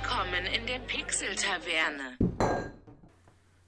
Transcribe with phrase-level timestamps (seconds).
[0.00, 2.16] Willkommen in der Pixel-Taverne.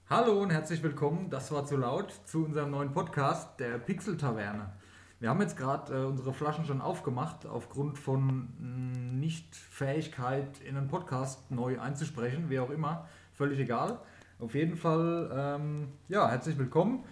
[0.09, 4.71] Hallo und herzlich willkommen, das war zu laut, zu unserem neuen Podcast, der Pixel-Taverne.
[5.19, 10.87] Wir haben jetzt gerade äh, unsere Flaschen schon aufgemacht, aufgrund von mh, Nichtfähigkeit in einen
[10.87, 13.99] Podcast neu einzusprechen, wie auch immer, völlig egal.
[14.39, 17.03] Auf jeden Fall, ähm, ja, herzlich willkommen,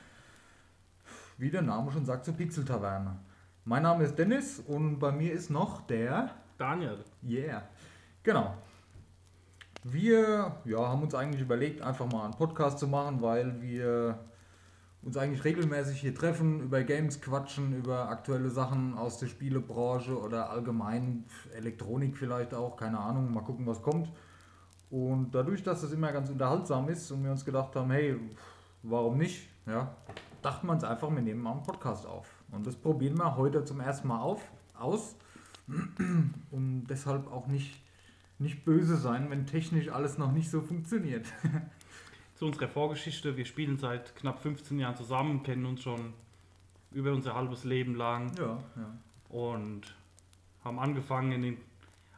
[1.37, 3.19] wie der Name schon sagt, zur Pixel-Taverne.
[3.65, 6.35] Mein Name ist Dennis und bei mir ist noch der...
[6.57, 7.03] Daniel.
[7.23, 7.63] Yeah,
[8.23, 8.55] genau.
[9.83, 14.19] Wir ja, haben uns eigentlich überlegt, einfach mal einen Podcast zu machen, weil wir
[15.01, 20.49] uns eigentlich regelmäßig hier treffen, über Games quatschen, über aktuelle Sachen aus der Spielebranche oder
[20.49, 21.23] allgemein
[21.55, 24.11] Elektronik vielleicht auch, keine Ahnung, mal gucken, was kommt.
[24.89, 28.19] Und dadurch, dass es immer ganz unterhaltsam ist und wir uns gedacht haben, hey,
[28.83, 29.95] warum nicht, ja,
[30.41, 32.27] dachten wir uns einfach, wir nehmen mal einen Podcast auf.
[32.51, 34.41] Und das probieren wir heute zum ersten Mal auf,
[34.77, 35.15] aus
[36.51, 37.81] und deshalb auch nicht,
[38.39, 41.27] nicht böse sein, wenn technisch alles noch nicht so funktioniert.
[42.35, 43.35] Zu unserer Vorgeschichte.
[43.35, 46.13] Wir spielen seit knapp 15 Jahren zusammen, kennen uns schon
[46.91, 48.97] über unser halbes Leben lang ja, ja.
[49.29, 49.95] und
[50.63, 51.57] haben angefangen in den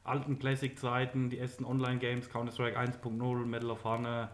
[0.03, 4.29] alten Classic-Zeiten, die ersten Online-Games, Counter-Strike 1.0, Medal of Honor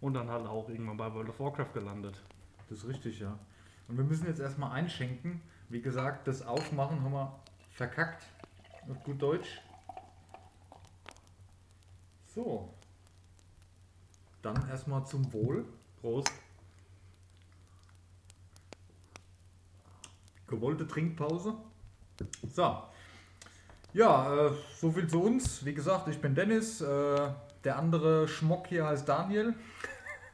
[0.00, 2.22] und dann halt auch irgendwann bei World of Warcraft gelandet.
[2.68, 3.38] Das ist richtig, ja.
[3.88, 5.40] Und wir müssen jetzt erstmal einschenken.
[5.68, 8.24] Wie gesagt, das Aufmachen haben wir verkackt.
[8.90, 9.60] Auf gut Deutsch.
[12.34, 12.74] So.
[14.42, 15.64] Dann erstmal zum Wohl.
[16.00, 16.32] Prost.
[20.46, 21.54] Gewollte Trinkpause.
[22.52, 22.82] So.
[23.92, 25.64] Ja, äh, so viel zu uns.
[25.64, 26.80] Wie gesagt, ich bin Dennis.
[26.80, 27.30] Äh,
[27.64, 29.54] der andere Schmock hier heißt Daniel.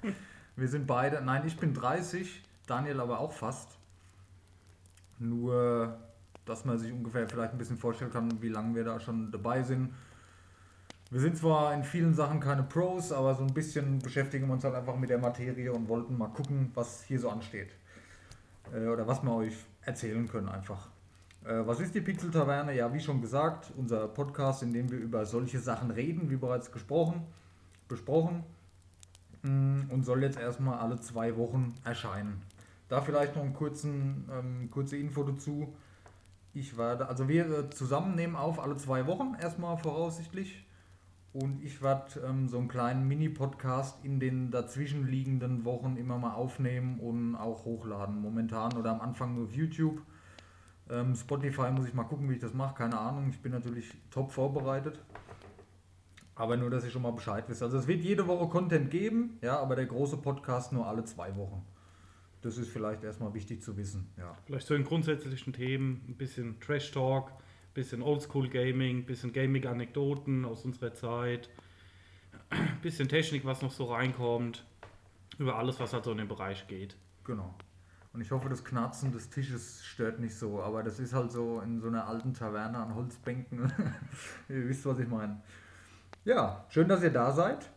[0.57, 3.79] Wir sind beide, nein, ich bin 30, Daniel aber auch fast.
[5.21, 5.99] Nur,
[6.45, 9.63] dass man sich ungefähr vielleicht ein bisschen vorstellen kann, wie lange wir da schon dabei
[9.63, 9.95] sind.
[11.11, 14.65] Wir sind zwar in vielen Sachen keine Pros, aber so ein bisschen beschäftigen wir uns
[14.65, 17.71] halt einfach mit der Materie und wollten mal gucken, was hier so ansteht.
[18.75, 20.89] Äh, oder was wir euch erzählen können einfach.
[21.47, 22.75] Äh, was ist die Pixel Taverne?
[22.75, 26.71] Ja, wie schon gesagt, unser Podcast, in dem wir über solche Sachen reden, wie bereits
[26.71, 27.23] gesprochen,
[27.89, 28.45] besprochen.
[29.43, 32.43] Mm, Und soll jetzt erstmal alle zwei Wochen erscheinen.
[32.91, 35.75] Da vielleicht noch einen kurzen, ähm, kurze Info dazu.
[36.53, 40.67] Ich werde, also wir äh, zusammen nehmen auf alle zwei Wochen erstmal voraussichtlich.
[41.41, 46.99] Und ich werde ähm, so einen kleinen Mini-Podcast in den dazwischenliegenden Wochen immer mal aufnehmen
[46.99, 48.21] und auch hochladen.
[48.21, 50.03] Momentan oder am Anfang nur auf YouTube.
[50.91, 52.75] Ähm, Spotify muss ich mal gucken, wie ich das mache.
[52.75, 53.29] Keine Ahnung.
[53.31, 54.99] Ich bin natürlich top vorbereitet.
[56.35, 57.63] Aber nur, dass ihr schon mal Bescheid wisst.
[57.63, 61.37] Also es wird jede Woche Content geben, ja, aber der große Podcast nur alle zwei
[61.37, 61.65] Wochen.
[62.41, 64.37] Das ist vielleicht erstmal wichtig zu wissen, ja.
[64.45, 67.33] Vielleicht zu den grundsätzlichen Themen, ein bisschen Trash Talk,
[67.79, 71.49] bisschen Oldschool Gaming, ein bisschen Gaming-Anekdoten aus unserer Zeit,
[72.51, 74.65] ein bisschen Technik, was noch so reinkommt,
[75.39, 76.97] über alles, was halt so in den Bereich geht.
[77.23, 77.55] Genau.
[78.13, 81.61] Und ich hoffe, das Knarzen des Tisches stört nicht so, aber das ist halt so
[81.61, 83.73] in so einer alten Taverne an Holzbänken.
[84.49, 85.41] ihr wisst, was ich meine.
[86.25, 87.71] Ja, schön, dass ihr da seid.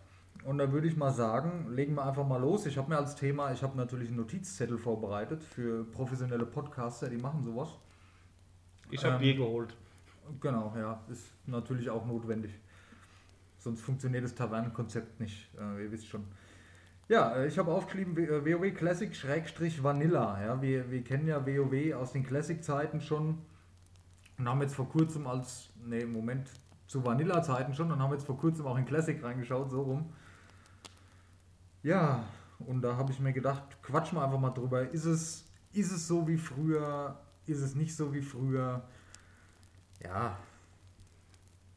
[0.46, 2.66] Und da würde ich mal sagen, legen wir einfach mal los.
[2.66, 7.18] Ich habe mir als Thema, ich habe natürlich einen Notizzettel vorbereitet für professionelle Podcaster, die
[7.18, 7.70] machen sowas.
[8.90, 9.76] Ich habe Ähm, Bier geholt.
[10.40, 12.52] Genau, ja, ist natürlich auch notwendig.
[13.58, 16.26] Sonst funktioniert das Tavernenkonzept nicht, äh, ihr wisst schon.
[17.08, 20.42] Ja, äh, ich habe aufgeschrieben W- äh, WoW Classic Schrägstrich Vanilla.
[20.44, 23.40] Ja, wir, wir kennen ja WoW aus den Classic-Zeiten schon
[24.38, 26.50] und haben jetzt vor kurzem als, nee, Moment,
[26.88, 30.14] zu Vanilla-Zeiten schon und haben jetzt vor kurzem auch in Classic reingeschaut, so rum.
[31.84, 32.24] Ja,
[32.60, 34.90] und da habe ich mir gedacht, quatsch mal einfach mal drüber.
[34.90, 37.20] Ist es, ist es so wie früher?
[37.46, 38.84] Ist es nicht so wie früher?
[40.04, 40.38] Ja.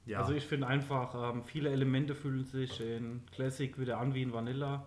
[0.06, 0.18] Ja.
[0.20, 4.32] Also ich finde einfach, ähm, viele Elemente fühlen sich in Classic wieder an wie in
[4.32, 4.84] Vanilla.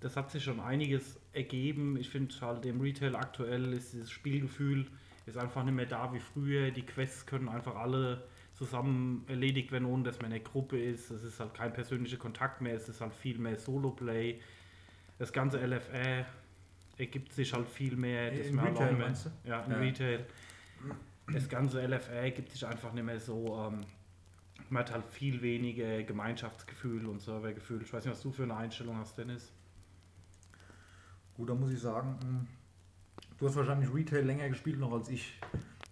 [0.00, 1.96] Das hat sich schon einiges ergeben.
[1.96, 4.86] Ich finde halt im Retail aktuell ist dieses Spielgefühl
[5.26, 6.70] ist einfach nicht mehr da wie früher.
[6.70, 8.22] Die Quests können einfach alle
[8.54, 11.10] zusammen erledigt werden, ohne dass man in der Gruppe ist.
[11.10, 14.40] Es ist halt kein persönlicher Kontakt mehr, es ist halt viel mehr Solo-Play.
[15.18, 16.24] Das ganze LFR
[16.96, 18.30] ergibt sich halt viel mehr.
[18.30, 19.14] dass Im man halt Retail mehr-?
[19.44, 19.78] Ja, im Ja.
[19.78, 20.26] Retail.
[21.32, 23.66] Das ganze LFR gibt sich einfach nicht mehr so.
[23.66, 23.80] Ähm,
[24.70, 27.82] man hat halt viel weniger Gemeinschaftsgefühl und Servergefühl.
[27.82, 29.52] Ich weiß nicht, was du für eine Einstellung hast, Dennis.
[31.36, 32.46] Gut, da muss ich sagen, mh,
[33.38, 35.40] du hast wahrscheinlich Retail länger gespielt noch als ich.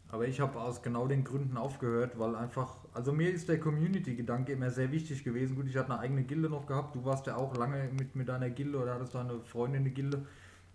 [0.09, 4.53] Aber ich habe aus genau den Gründen aufgehört, weil einfach, also mir ist der Community-Gedanke
[4.53, 5.57] immer sehr wichtig gewesen.
[5.57, 8.29] Gut, ich hatte eine eigene Gilde noch gehabt, du warst ja auch lange mit, mit
[8.29, 10.25] deiner Gilde oder hattest deine Freundin eine Gilde.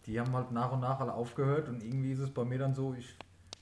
[0.06, 2.76] Die haben halt nach und nach alle aufgehört und irgendwie ist es bei mir dann
[2.76, 3.16] so, ich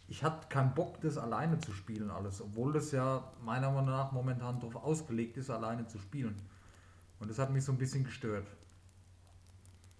[0.08, 4.12] ich hatte keinen Bock, das alleine zu spielen alles, obwohl das ja meiner Meinung nach
[4.12, 6.36] momentan darauf ausgelegt ist, alleine zu spielen.
[7.20, 8.48] Und das hat mich so ein bisschen gestört.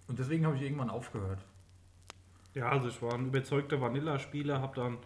[0.06, 1.44] Und deswegen habe ich irgendwann aufgehört.
[2.54, 4.98] Ja, also ich war ein überzeugter Vanilla-Spieler, habe dann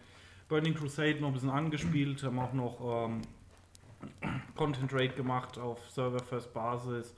[0.49, 3.22] Burning Crusade noch ein bisschen angespielt, haben auch noch ähm,
[4.56, 7.14] Content Rate gemacht auf Server First Basis.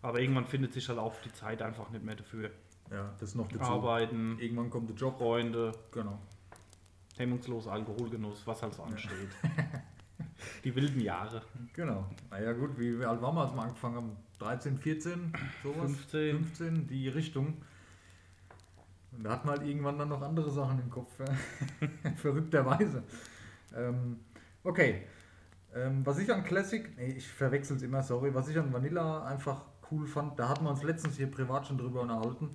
[0.00, 2.50] Aber irgendwann findet sich halt auch die Zeit einfach nicht mehr dafür.
[2.90, 3.64] Ja, das noch dazu.
[3.64, 5.18] Arbeiten, Irgendwann kommt der Job.
[5.18, 6.18] Freunde, Genau.
[7.18, 9.30] Hemmungsloser Alkoholgenuss, was halt so ansteht.
[10.64, 11.42] Die wilden Jahre.
[11.72, 12.06] Genau.
[12.30, 14.16] Naja gut, wie, wie alt waren wir, als wir angefangen haben?
[14.38, 15.32] 13, 14,
[15.62, 15.92] sowas?
[15.92, 16.36] 15.
[16.44, 17.62] 15, die Richtung.
[19.12, 21.12] Und da hat man halt irgendwann dann noch andere Sachen im Kopf.
[22.16, 23.04] Verrückterweise.
[23.76, 24.20] Ähm,
[24.64, 25.02] okay.
[25.74, 29.24] Ähm, was ich an Classic, nee, ich verwechsel es immer, sorry, was ich an Vanilla
[29.24, 32.50] einfach cool fand, da hatten wir uns letztens hier privat schon drüber unterhalten.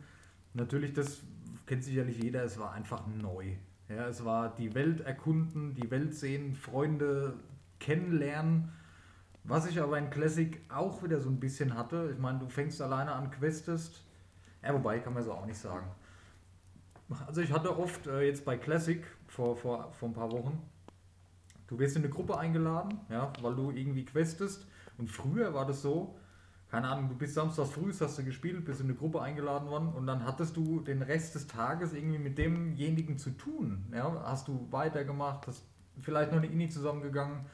[0.53, 1.21] Natürlich, das
[1.65, 3.55] kennt sicherlich jeder, es war einfach neu.
[3.89, 7.35] Ja, es war die Welt erkunden, die Welt sehen, Freunde
[7.79, 8.71] kennenlernen.
[9.43, 12.81] Was ich aber in Classic auch wieder so ein bisschen hatte, ich meine, du fängst
[12.81, 14.03] alleine an, questest.
[14.61, 15.87] Ja, wobei, kann man so auch nicht sagen.
[17.25, 20.61] Also ich hatte oft äh, jetzt bei Classic vor, vor, vor ein paar Wochen,
[21.67, 24.67] du wirst in eine Gruppe eingeladen, ja, weil du irgendwie questest.
[24.97, 26.19] Und früher war das so,
[26.69, 29.93] keine Ahnung, du bist samstags früh, hast du gespielt, bist in eine Gruppe eingeladen worden
[29.93, 33.85] und dann hattest du den Rest des Tages irgendwie mit demjenigen zu tun.
[33.93, 35.63] Ja, hast du weitergemacht, hast
[36.01, 37.45] vielleicht noch eine Ini zusammengegangen.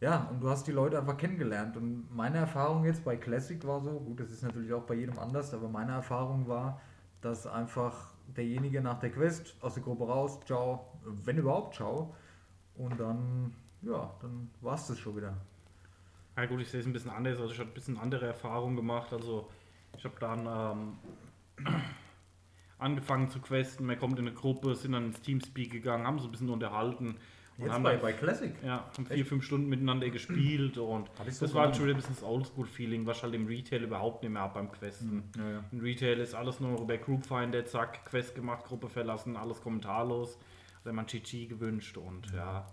[0.00, 1.76] Ja, und du hast die Leute einfach kennengelernt.
[1.76, 5.18] Und meine Erfahrung jetzt bei Classic war so, gut, das ist natürlich auch bei jedem
[5.18, 6.80] anders, aber meine Erfahrung war,
[7.20, 12.14] dass einfach derjenige nach der Quest aus der Gruppe raus, ciao, wenn überhaupt, ciao.
[12.76, 13.52] Und dann,
[13.82, 15.36] ja, dann war es das schon wieder.
[16.40, 17.38] Ja gut, ich sehe es ein bisschen anders.
[17.38, 19.12] Also ich habe ein bisschen andere Erfahrungen gemacht.
[19.12, 19.50] Also
[19.96, 20.46] ich habe dann
[21.66, 21.76] ähm,
[22.78, 23.84] angefangen zu questen.
[23.84, 27.16] Man kommt in eine Gruppe, sind dann ins Teamspeak gegangen, haben so ein bisschen unterhalten.
[27.58, 28.54] Und Jetzt haben bei, dann- bei Classic?
[28.64, 31.94] Ja, haben vier, fünf Stunden miteinander gespielt und ich so das war halt schon wieder
[31.94, 35.24] ein bisschen das Oldschool-Feeling, was halt im Retail überhaupt nicht mehr habe beim Questen.
[35.36, 35.64] Ja, ja.
[35.70, 40.38] Im Retail ist alles nur noch über Groupfinder, zack, Quest gemacht, Gruppe verlassen, alles kommentarlos.
[40.84, 42.66] Wenn man GG gewünscht und ja.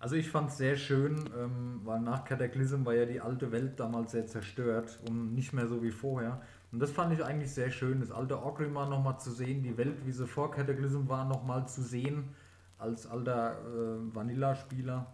[0.00, 3.78] Also ich fand es sehr schön, ähm, weil nach Cataclysm war ja die alte Welt
[3.78, 6.40] damals sehr zerstört und nicht mehr so wie vorher.
[6.72, 10.06] Und das fand ich eigentlich sehr schön, das alte Orgrimmar nochmal zu sehen, die Welt,
[10.06, 12.30] wie sie vor Cataclysm war, nochmal zu sehen
[12.78, 15.06] als alter äh, Vanilla-Spieler.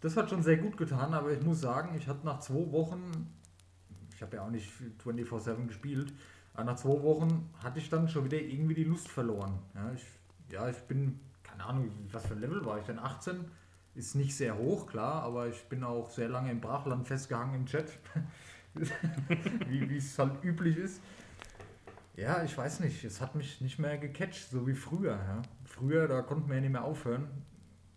[0.00, 3.34] Das hat schon sehr gut getan, aber ich muss sagen, ich hatte nach zwei Wochen,
[4.14, 4.70] ich habe ja auch nicht
[5.04, 6.12] 24-7 gespielt,
[6.52, 9.58] aber nach zwei Wochen hatte ich dann schon wieder irgendwie die Lust verloren.
[9.74, 10.04] Ja, ich,
[10.52, 13.00] ja, ich bin, keine Ahnung, was für ein Level war ich denn?
[13.00, 13.46] 18?
[13.94, 17.66] Ist nicht sehr hoch, klar, aber ich bin auch sehr lange im Brachland festgehangen im
[17.66, 17.98] Chat.
[19.68, 21.00] wie es halt üblich ist.
[22.16, 25.12] Ja, ich weiß nicht, es hat mich nicht mehr gecatcht, so wie früher.
[25.12, 25.42] Ja.
[25.64, 27.28] Früher, da konnten wir ja nicht mehr aufhören.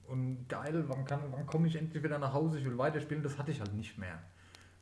[0.08, 3.38] Und geil, wann, kann- wann komme ich endlich wieder nach Hause, ich will weiterspielen, das
[3.38, 4.20] hatte ich halt nicht mehr.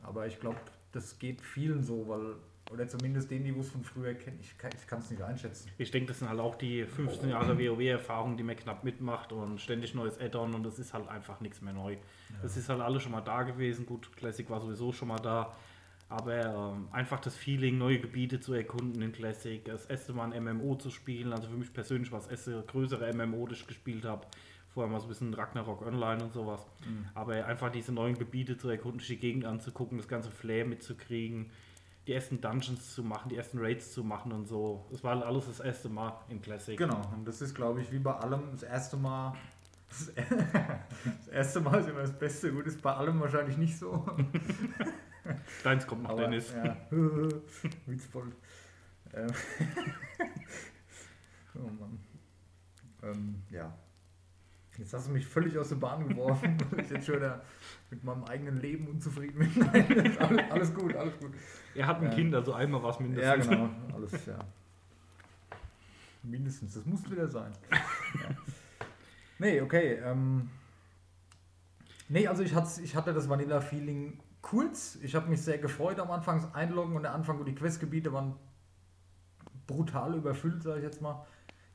[0.03, 0.59] Aber ich glaube,
[0.91, 2.35] das geht vielen so, weil,
[2.71, 5.69] oder zumindest denen, die es von früher kennen, ich, kann- ich kann es nicht einschätzen.
[5.77, 9.61] Ich denke, das sind halt auch die 15 Jahre WoW-Erfahrung, die man knapp mitmacht und
[9.61, 11.97] ständig neues Add-on und das ist halt einfach nichts mehr neu.
[12.41, 13.85] Das ist halt alles schon mal da gewesen.
[13.85, 15.55] Gut, Classic war sowieso schon mal da.
[16.07, 20.43] Aber ähm, einfach das Feeling, neue Gebiete zu erkunden in Classic, das erste Mal ein
[20.43, 21.33] MMO zu spielen.
[21.33, 24.25] Also für mich persönlich war das erste größere MMO, das ich gespielt habe.
[24.69, 26.65] Vorher mal so ein bisschen Ragnarok Online und sowas.
[27.15, 31.49] Aber einfach diese neuen Gebiete zu erkunden, sich die Gegend anzugucken, das ganze Flair mitzukriegen,
[32.07, 34.85] die ersten Dungeons zu machen, die ersten Raids zu machen und so.
[34.91, 36.77] Das war alles das erste Mal in Classic.
[36.77, 39.33] Genau, und das ist, glaube ich, wie bei allem das erste Mal.
[39.87, 42.51] Das, erste Mal ist immer das Beste.
[42.51, 44.05] Gut, ist bei allem wahrscheinlich nicht so.
[45.63, 46.53] Deins kommt noch, Aber, Dennis.
[46.53, 46.75] Ja.
[47.85, 48.31] Witzvoll.
[49.13, 49.27] Ähm.
[51.53, 51.99] oh Mann.
[53.03, 53.73] Ähm, ja.
[54.77, 57.41] Jetzt hast du mich völlig aus der Bahn geworfen, weil ich jetzt schon wieder
[57.89, 59.51] mit meinem eigenen Leben unzufrieden bin.
[59.73, 61.31] Nein, alles, alles gut, alles gut.
[61.73, 62.09] Er hat ein Ja.
[62.09, 63.47] Kind, also einmal war es mindestens.
[63.47, 63.69] Ja, genau.
[63.93, 64.39] Alles, ja.
[66.23, 67.51] Mindestens, das muss wieder sein.
[68.21, 68.29] Ja.
[69.39, 69.99] Nee, okay.
[70.01, 70.49] Ähm,
[72.07, 74.97] nee, also ich, ich hatte das Vanilla-Feeling kurz.
[75.01, 78.35] Ich habe mich sehr gefreut am Anfang, Einloggen und der Anfang, wo die Questgebiete waren
[79.67, 81.25] brutal überfüllt, sage ich jetzt mal.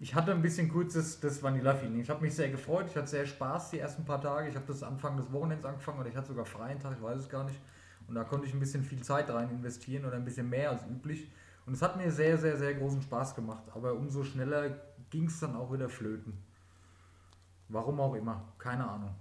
[0.03, 2.01] Ich hatte ein bisschen kurzes das Vanilla-Feeling.
[2.01, 4.49] Ich habe mich sehr gefreut, ich hatte sehr Spaß die ersten paar Tage.
[4.49, 7.21] Ich habe das Anfang des Wochenends angefangen oder ich hatte sogar freien Tag, ich weiß
[7.21, 7.61] es gar nicht.
[8.09, 10.87] Und da konnte ich ein bisschen viel Zeit rein investieren oder ein bisschen mehr als
[10.87, 11.31] üblich.
[11.67, 13.65] Und es hat mir sehr, sehr, sehr großen Spaß gemacht.
[13.75, 14.71] Aber umso schneller
[15.11, 16.33] ging es dann auch wieder flöten.
[17.69, 19.15] Warum auch immer, keine Ahnung.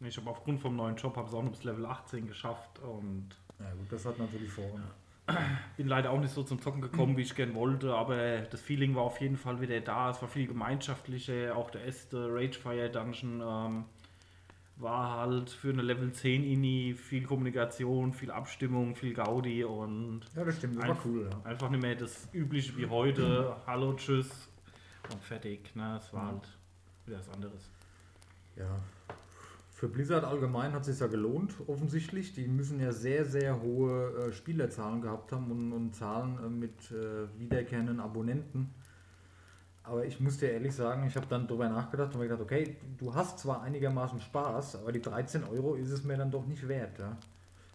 [0.00, 3.30] Ich habe aufgrund vom neuen Job habe es auch noch bis Level 18 geschafft und
[3.58, 4.82] Ja gut, das hat natürlich Vorrang.
[5.76, 8.94] Bin leider auch nicht so zum Zocken gekommen, wie ich gern wollte, aber das Feeling
[8.94, 10.10] war auf jeden Fall wieder da.
[10.10, 11.56] Es war viel gemeinschaftlicher.
[11.56, 13.84] Auch der erste Ragefire Dungeon ähm,
[14.76, 20.44] war halt für eine Level 10 Ini viel Kommunikation, viel Abstimmung, viel Gaudi und Ja,
[20.44, 21.28] das stimmt, das war Einf- cool.
[21.30, 21.50] Ja.
[21.50, 23.56] einfach nicht mehr das übliche wie heute.
[23.66, 24.48] Hallo, tschüss
[25.12, 25.74] und fertig.
[25.74, 25.96] Ne?
[26.00, 26.28] Es war Ja.
[26.32, 26.48] halt
[27.04, 27.70] wieder was anderes.
[28.54, 28.78] Ja.
[29.76, 32.32] Für Blizzard allgemein hat es sich ja gelohnt, offensichtlich.
[32.32, 36.90] Die müssen ja sehr, sehr hohe äh, Spielerzahlen gehabt haben und, und Zahlen äh, mit
[36.92, 38.70] äh, wiederkehrenden Abonnenten.
[39.82, 42.78] Aber ich muss dir ehrlich sagen, ich habe dann darüber nachgedacht und mir gedacht, okay,
[42.96, 46.66] du hast zwar einigermaßen Spaß, aber die 13 Euro ist es mir dann doch nicht
[46.66, 46.98] wert.
[46.98, 47.18] Ja?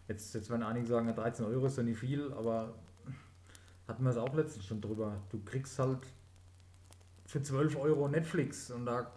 [0.08, 2.74] Jetzt, jetzt werden einige sagen, ja, 13 Euro ist ja nicht viel, aber
[3.88, 5.22] hatten wir es auch letztens schon drüber.
[5.30, 6.00] Du kriegst halt
[7.28, 9.12] für 12 Euro Netflix und da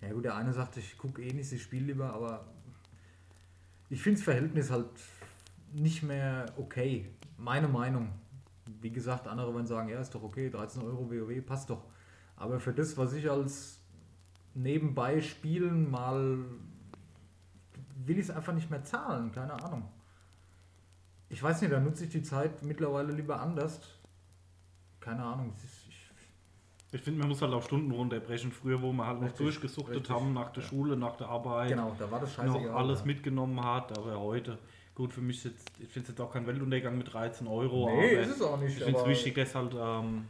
[0.00, 2.46] ja gut, der eine sagt, ich gucke eh nicht, ich spiele lieber, aber
[3.88, 4.88] ich finde das Verhältnis halt
[5.72, 7.10] nicht mehr okay.
[7.36, 8.12] Meine Meinung.
[8.80, 11.84] Wie gesagt, andere werden sagen, ja, ist doch okay, 13 Euro WoW, passt doch.
[12.36, 13.80] Aber für das, was ich als
[14.54, 16.38] nebenbei spielen mal
[18.06, 19.88] will ich es einfach nicht mehr zahlen, keine Ahnung.
[21.28, 23.80] Ich weiß nicht, da nutze ich die Zeit mittlerweile lieber anders.
[24.98, 25.54] Keine Ahnung.
[26.92, 28.50] Ich, finde, man muss halt auch Stunden runterbrechen.
[28.50, 30.68] Früher, wo wir halt noch durchgesuchtet richtig, haben nach der ja.
[30.68, 32.74] Schule, nach der Arbeit, genau, da war das noch scheißegal.
[32.74, 33.06] alles ja.
[33.06, 33.96] mitgenommen hat.
[33.96, 34.58] Aber heute,
[34.94, 37.88] gut, für mich ist jetzt, ich finde es jetzt auch kein Weltuntergang mit 13 Euro.
[37.90, 38.76] Nee, ist es auch nicht.
[38.76, 40.26] ich finde es wichtig, dass halt ähm,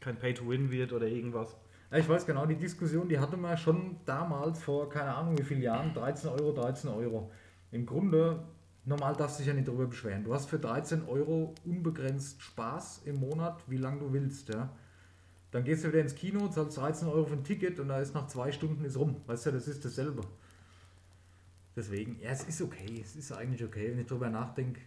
[0.00, 1.56] kein Pay-to-Win wird oder irgendwas.
[1.90, 5.42] Ja, ich weiß genau, die Diskussion, die hatte man schon damals vor, keine Ahnung wie
[5.42, 7.30] vielen Jahren, 13 Euro, 13 Euro.
[7.70, 8.42] Im Grunde,
[8.84, 10.24] normal darfst du dich ja nicht darüber beschweren.
[10.24, 14.70] Du hast für 13 Euro unbegrenzt Spaß im Monat, wie lange du willst, ja.
[15.54, 18.12] Dann gehst du wieder ins Kino, zahlst 13 Euro für ein Ticket und da ist
[18.12, 19.14] nach zwei Stunden ist rum.
[19.28, 20.22] Weißt du, das ist dasselbe.
[21.76, 24.80] Deswegen, ja, es ist okay, es ist eigentlich okay, wenn ich darüber nachdenke.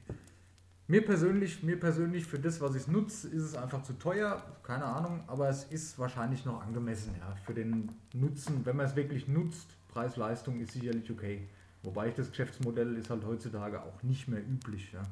[0.90, 4.84] Mir persönlich, mir persönlich für das, was ich nutze, ist es einfach zu teuer, keine
[4.84, 9.30] Ahnung, aber es ist wahrscheinlich noch angemessen, ja, für den Nutzen, wenn man es wirklich
[9.30, 11.48] nutzt, Preis-Leistung ist sicherlich okay.
[11.84, 15.04] Wobei ich das Geschäftsmodell ist halt heutzutage auch nicht mehr üblich, ja.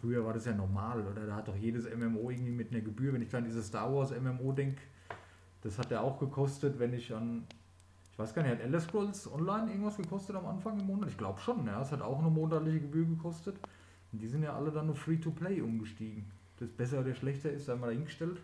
[0.00, 1.26] Früher war das ja normal, oder?
[1.26, 4.12] Da hat doch jedes MMO irgendwie mit einer Gebühr, wenn ich an dieses Star Wars
[4.12, 4.82] MMO denke,
[5.62, 7.44] das hat ja auch gekostet, wenn ich an,
[8.12, 11.10] ich weiß gar nicht, hat Elder Scrolls Online irgendwas gekostet am Anfang im Monat?
[11.10, 13.56] Ich glaube schon, ja, es hat auch eine monatliche Gebühr gekostet.
[14.12, 16.24] Und die sind ja alle dann nur Free-to-Play umgestiegen.
[16.58, 18.40] Das besser oder schlechter ist, einmal dahingestellt.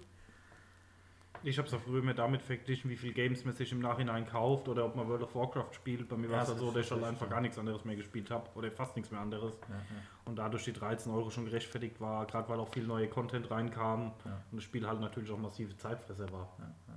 [1.46, 4.26] Ich habe es auch früher immer damit verglichen, wie viel Games man sich im Nachhinein
[4.26, 6.08] kauft oder ob man World of Warcraft spielt.
[6.08, 7.32] Bei mir war Ja, es das halt so, dass ich halt einfach ja.
[7.32, 9.52] gar nichts anderes mehr gespielt habe oder fast nichts mehr anderes.
[9.68, 9.80] Ja, ja.
[10.24, 14.12] Und dadurch die 13 Euro schon gerechtfertigt war, gerade weil auch viel neue Content reinkam
[14.24, 14.42] Ja.
[14.50, 16.48] und das Spiel halt natürlich auch massive Zeitfresser war.
[16.58, 16.94] Ja, ja.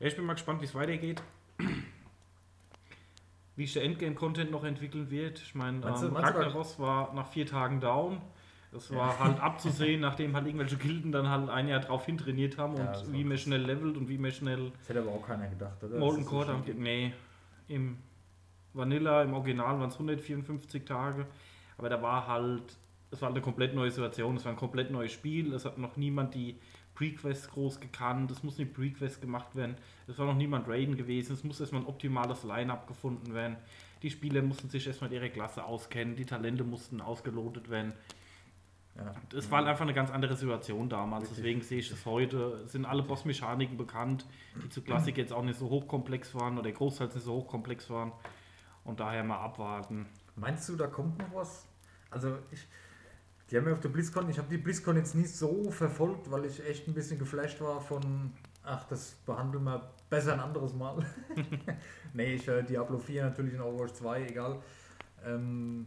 [0.00, 1.22] Ja, ich bin mal gespannt, wie es weitergeht.
[3.56, 5.38] Wie sich der Endgame-Content noch entwickeln wird.
[5.38, 8.20] Ich meine, ähm, Ragnaros war nach vier Tagen down.
[8.74, 12.76] Das war halt abzusehen, nachdem halt irgendwelche Gilden dann halt ein Jahr drauf hintrainiert haben
[12.76, 13.42] Ja, und wie man krass.
[13.42, 15.98] schnell levelt und wie man schnell Das hätte aber auch keiner gedacht, oder?
[15.98, 17.12] Molten so Core, dann- nee,
[17.68, 17.96] im
[18.72, 21.26] Vanilla, im Original waren es 154 Tage,
[21.78, 22.76] aber da war halt,
[23.12, 25.78] es war halt eine komplett neue Situation, es war ein komplett neues Spiel, es hat
[25.78, 26.56] noch niemand die
[26.96, 29.76] Prequests groß gekannt, es muss eine Prequest gemacht werden,
[30.08, 33.56] es war noch niemand Raiden gewesen, es muss erstmal ein optimales Line-Up gefunden werden,
[34.02, 37.92] die Spieler mussten sich erstmal ihre Klasse auskennen, die Talente mussten ausgelotet werden,
[38.96, 39.12] Ja.
[39.36, 41.38] es war halt einfach eine ganz andere Situation damals, Richtig.
[41.38, 42.62] deswegen sehe ich es heute.
[42.64, 44.24] Es sind alle Bossmechaniken bekannt,
[44.62, 48.12] die zu Klassik jetzt auch nicht so hochkomplex waren oder großteils nicht so hochkomplex waren.
[48.84, 50.06] Und daher mal abwarten.
[50.36, 51.66] Meinst du, da kommt noch was?
[52.10, 52.68] Also ich,
[53.50, 56.44] die haben ja auf der BlizzCon, ich habe die BlizzCon jetzt nicht so verfolgt, weil
[56.44, 58.32] ich echt ein bisschen geflasht war von,
[58.62, 61.04] ach, das behandeln wir besser ein anderes Mal.
[62.14, 64.62] nee, ich äh, Diablo 4 natürlich in Overwatch 2, egal.
[65.24, 65.86] Ähm,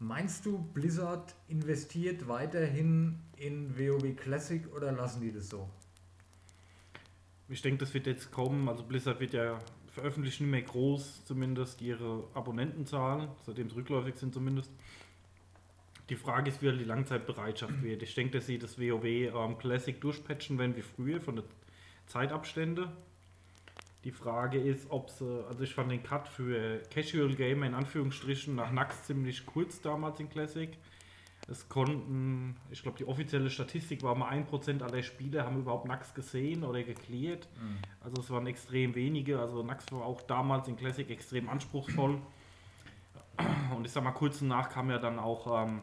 [0.00, 5.68] meinst du, Blizzard investiert weiterhin in WoW Classic oder lassen die das so?
[7.48, 8.68] Ich denke, das wird jetzt kommen.
[8.68, 14.32] Also Blizzard wird ja veröffentlichen nicht mehr groß, zumindest ihre Abonnentenzahlen, seitdem es rückläufig sind
[14.32, 14.70] zumindest.
[16.08, 18.02] Die Frage ist, wie die Langzeitbereitschaft wird.
[18.02, 21.44] Ich denke, dass sie das WoW ähm, Classic durchpatchen werden wie früher von den
[22.06, 22.90] Zeitabstände.
[24.04, 28.54] Die Frage ist, ob sie, also ich fand den Cut für Casual Gamer in Anführungsstrichen
[28.54, 30.70] nach Nax ziemlich kurz damals in Classic.
[31.48, 36.14] Es konnten, ich glaube, die offizielle Statistik war mal 1% aller Spieler haben überhaupt Nax
[36.14, 37.48] gesehen oder geklärt.
[38.00, 39.38] Also es waren extrem wenige.
[39.38, 42.18] Also Nax war auch damals in Classic extrem anspruchsvoll.
[43.74, 45.80] Und ich sag mal, kurz danach kam ja dann auch ähm,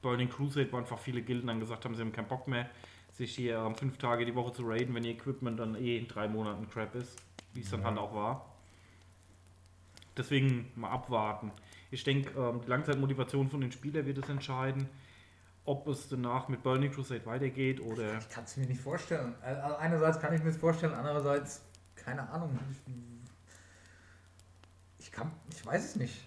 [0.00, 2.68] Burning Crusade, wo einfach viele Gilden dann gesagt haben, sie haben keinen Bock mehr,
[3.12, 6.08] sich hier ähm, fünf Tage die Woche zu raiden, wenn ihr Equipment dann eh in
[6.08, 7.18] drei Monaten Crap ist,
[7.54, 7.86] wie es dann Ja.
[7.88, 8.46] halt auch war.
[10.16, 11.50] Deswegen mal abwarten.
[11.90, 14.88] Ich denke, ähm, die Langzeitmotivation von den Spielern wird es entscheiden,
[15.64, 18.18] ob es danach mit Burning Crusade weitergeht oder.
[18.18, 19.34] Ich kann es mir nicht vorstellen.
[19.42, 21.62] Äh, Einerseits kann ich mir das vorstellen, andererseits
[21.96, 22.58] keine Ahnung.
[24.98, 26.24] Ich, kann, ich weiß es nicht.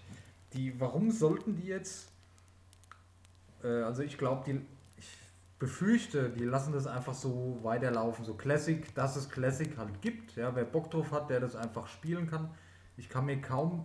[0.54, 2.10] Die, warum sollten die jetzt?
[3.62, 4.60] Äh, also ich glaube, die,
[5.58, 10.36] befürchte, die lassen das einfach so weiterlaufen, so Classic, dass es Classic halt gibt.
[10.36, 12.50] Ja, wer Bock drauf hat, der das einfach spielen kann.
[12.96, 13.84] Ich kann mir kaum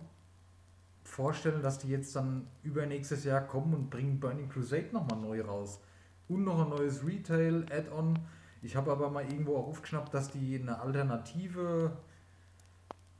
[1.02, 5.80] vorstellen, dass die jetzt dann übernächstes Jahr kommen und bringen Burning Crusade nochmal neu raus.
[6.28, 8.18] Und noch ein neues Retail, Add-on.
[8.62, 11.96] Ich habe aber mal irgendwo auch aufgeschnappt, dass die eine alternative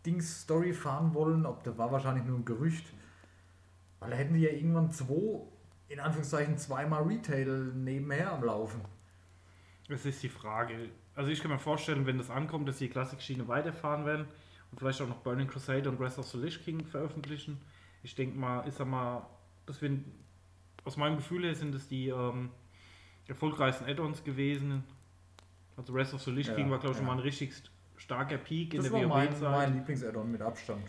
[0.07, 1.45] Dings-Story fahren wollen.
[1.45, 2.87] Ob das war wahrscheinlich nur ein Gerücht.
[4.01, 5.43] Weil da hätten die ja irgendwann zwei,
[5.89, 8.81] in Anführungszeichen zweimal Retail nebenher am Laufen.
[9.89, 10.89] Es ist die Frage.
[11.15, 14.27] Also ich kann mir vorstellen, wenn das ankommt, dass die Klassik-Schiene weiterfahren werden
[14.71, 17.61] und vielleicht auch noch Burning Crusade und Breath of the Lich King veröffentlichen.
[18.03, 19.27] Ich denke mal, ist sag mal,
[19.67, 19.99] das wir,
[20.85, 22.51] aus meinem Gefühl her sind es die ähm,
[23.29, 24.85] erfolgreichsten Add-ons gewesen.
[25.77, 27.13] Also Breath of the Lich Ja, King war, glaube ich, schon ja.
[27.13, 27.53] mal ein richtig
[27.97, 29.51] starker Peak Das in der mein, WoW-Zeit.
[29.51, 30.83] mein Lieblings-Add-on mit Abstand.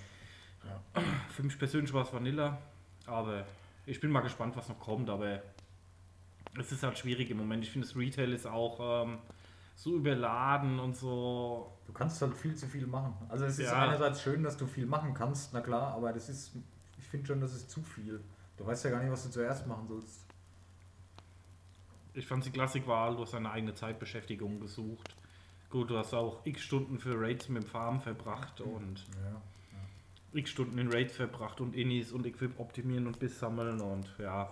[1.30, 2.58] Für mich persönlich war es Vanilla,
[3.06, 3.46] aber
[3.86, 5.42] ich bin mal gespannt, was noch kommt, aber
[6.60, 7.64] es ist halt schwierig im Moment.
[7.64, 9.18] Ich finde, das Retail ist auch ähm,
[9.76, 11.72] so überladen und so.
[11.86, 13.14] Du kannst halt viel zu viel machen.
[13.30, 13.80] Also es ist Ja.
[13.84, 16.56] einerseits schön, dass du viel machen kannst, na klar, aber das ist,
[16.98, 18.22] ich finde schon, das ist zu viel.
[18.58, 20.26] Du weißt ja gar nicht, was du zuerst machen sollst.
[22.14, 25.16] Ich fand die Klassikwahl, du hast eine eigene Zeitbeschäftigung gesucht.
[25.70, 29.42] Gut, du hast auch x Stunden für Raids mit dem Farm verbracht und Ja.
[30.36, 34.50] X Stunden in Raids verbracht und Innis und Equip optimieren und Biss sammeln und ja.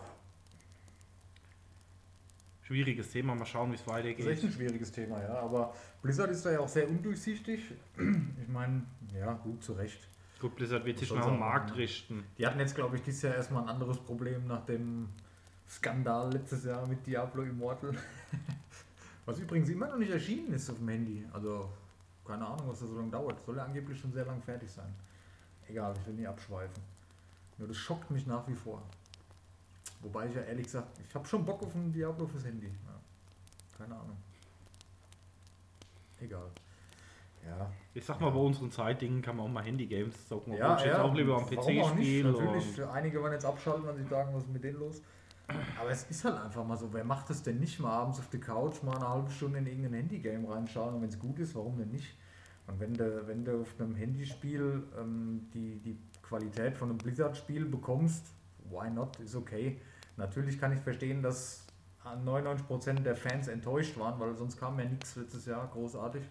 [2.64, 4.44] Schwieriges Thema, mal schauen, wie es Das ist echt weitergeht.
[4.44, 5.36] ein schwieriges Thema, ja.
[5.40, 7.72] Aber Blizzard ist da ja auch sehr undurchsichtig.
[8.42, 10.08] Ich meine, ja, gut, zu Recht.
[10.40, 12.24] Gut, Blizzard wird sich nach dem Markt richten.
[12.38, 15.10] Die hatten jetzt, glaube ich, dieses Jahr erstmal ein anderes Problem nach dem
[15.70, 17.92] Skandal letztes Jahr mit Diablo Immortal.
[19.26, 21.26] Was übrigens immer noch nicht erschienen ist auf dem Handy.
[21.32, 21.70] Also,
[22.26, 23.42] keine Ahnung, was das so lange dauert.
[23.46, 24.94] Soll ja angeblich schon sehr lang fertig sein.
[25.74, 26.84] Egal, ich will nie abschweifen.
[27.58, 28.80] Nur das schockt mich nach wie vor.
[30.04, 32.68] Wobei ich ja ehrlich gesagt, ich habe schon Bock auf ein Diablo fürs Handy.
[32.68, 33.80] Ja.
[33.80, 34.18] Keine Ahnung.
[36.22, 36.46] Egal.
[37.44, 40.54] Ja, Ich sag mal, bei unseren Zeitdingen kann man auch mal Handy-Games zocken.
[40.54, 41.02] ja, ich jetzt ja.
[41.04, 42.08] auch lieber am PC Warum auch nicht?
[42.08, 42.32] spiele.
[42.32, 45.02] Natürlich, einige werden jetzt abschalten, wenn sie sagen, was ist mit denen los.
[45.82, 48.30] Aber es ist halt einfach mal so, wer macht das denn nicht mal abends auf
[48.30, 51.56] der Couch mal eine halbe Stunde in irgendein Handygame reinschauen und wenn es gut ist,
[51.56, 52.16] warum denn nicht?
[52.68, 57.66] Und wenn du, wenn du auf einem Handyspiel ähm, die, die Qualität von einem Blizzard-Spiel
[57.66, 58.26] bekommst,
[58.70, 59.80] why not, ist okay.
[60.16, 61.66] Natürlich kann ich verstehen, dass
[62.06, 66.24] 99% der Fans enttäuscht waren, weil sonst kam ja nichts letztes Jahr großartig.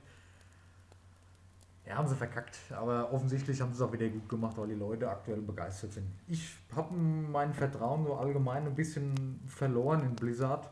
[1.86, 4.74] Ja, haben sie verkackt, aber offensichtlich haben sie es auch wieder gut gemacht, weil die
[4.74, 6.06] Leute aktuell begeistert sind.
[6.28, 10.70] Ich habe mein Vertrauen nur allgemein ein bisschen verloren in Blizzard.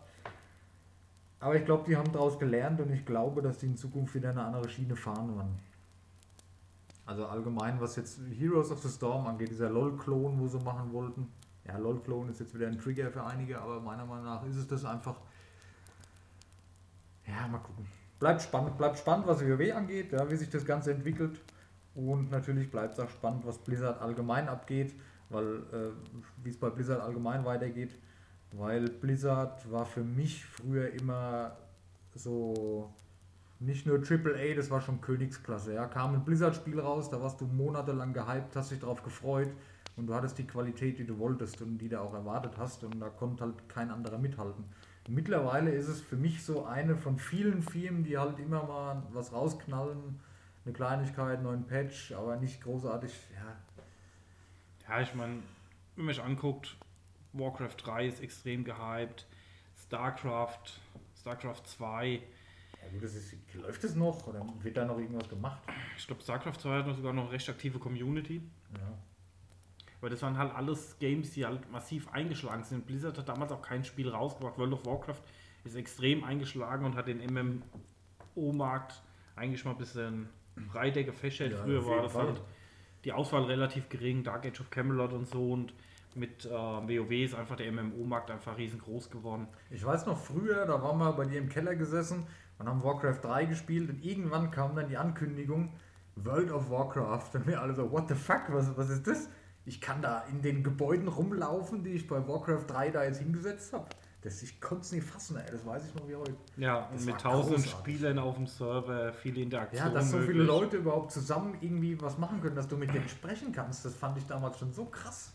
[1.40, 4.30] Aber ich glaube, die haben daraus gelernt und ich glaube, dass die in Zukunft wieder
[4.30, 5.58] eine andere Schiene fahren werden.
[7.06, 11.28] Also allgemein, was jetzt Heroes of the Storm angeht, dieser LOL-Klon, wo sie machen wollten.
[11.66, 14.68] Ja, LOL-Klon ist jetzt wieder ein Trigger für einige, aber meiner Meinung nach ist es
[14.68, 15.16] das einfach.
[17.26, 17.86] Ja, mal gucken.
[18.18, 21.40] Bleibt spannend, bleibt spannend, was WoW angeht, ja, wie sich das Ganze entwickelt.
[21.94, 24.94] Und natürlich bleibt es auch spannend, was Blizzard allgemein abgeht,
[25.30, 25.90] weil äh,
[26.44, 27.96] wie es bei Blizzard allgemein weitergeht.
[28.52, 31.56] Weil Blizzard war für mich früher immer
[32.14, 32.92] so
[33.60, 35.74] nicht nur AAA, das war schon Königsklasse.
[35.74, 35.86] Ja.
[35.86, 39.50] Kam ein Blizzard-Spiel raus, da warst du monatelang gehypt, hast dich darauf gefreut
[39.96, 42.98] und du hattest die Qualität, die du wolltest und die du auch erwartet hast und
[42.98, 44.64] da konnte halt kein anderer mithalten.
[45.08, 49.32] Mittlerweile ist es für mich so eine von vielen Firmen, die halt immer mal was
[49.32, 50.20] rausknallen,
[50.64, 53.12] eine Kleinigkeit, einen neuen Patch, aber nicht großartig.
[53.34, 53.56] Ja,
[54.88, 55.42] Ja, ich meine,
[55.96, 56.76] wenn man sich anguckt,
[57.32, 59.26] Warcraft 3 ist extrem gehypt,
[59.84, 60.80] StarCraft,
[61.18, 62.14] StarCraft 2,
[62.82, 65.60] ja gut, das ist, läuft es noch oder wird da noch irgendwas gemacht?
[65.96, 68.40] ich glaube StarCraft 2 hat noch sogar noch eine recht aktive Community,
[68.74, 68.98] Ja.
[70.00, 72.86] weil das waren halt alles Games, die halt massiv eingeschlagen sind.
[72.86, 75.20] Blizzard hat damals auch kein Spiel rausgebracht, World of Warcraft
[75.64, 77.18] ist extrem eingeschlagen und hat den
[78.34, 79.02] MMO-Markt
[79.36, 80.28] eigentlich mal ein bisschen
[80.72, 81.52] breiter gefächert.
[81.52, 82.26] Ja, Früher war das Fall.
[82.28, 82.40] halt
[83.04, 85.72] die Auswahl relativ gering, Dark Age of Camelot und so und
[86.16, 89.48] mit äh, WoW ist einfach der MMO-Markt einfach riesengroß geworden.
[89.70, 92.26] Ich weiß noch früher, da waren wir bei dir im Keller gesessen
[92.58, 95.72] und haben Warcraft 3 gespielt und irgendwann kam dann die Ankündigung
[96.16, 99.28] World of Warcraft und wir alle so, what the fuck, was, was ist das?
[99.64, 103.72] Ich kann da in den Gebäuden rumlaufen, die ich bei Warcraft 3 da jetzt hingesetzt
[103.72, 103.86] habe.
[104.22, 105.50] Das, ich konnte es nicht fassen, ey.
[105.50, 106.34] das weiß ich noch wie heute.
[106.58, 107.64] Ja, Das und mit tausend.
[107.66, 109.92] Spielern auf dem Server, viele Interaktionen.
[109.94, 110.46] Ja, dass so viele möglich.
[110.48, 114.18] Leute überhaupt zusammen irgendwie was machen können, dass du mit denen sprechen kannst, das fand
[114.18, 115.32] ich damals schon so krass.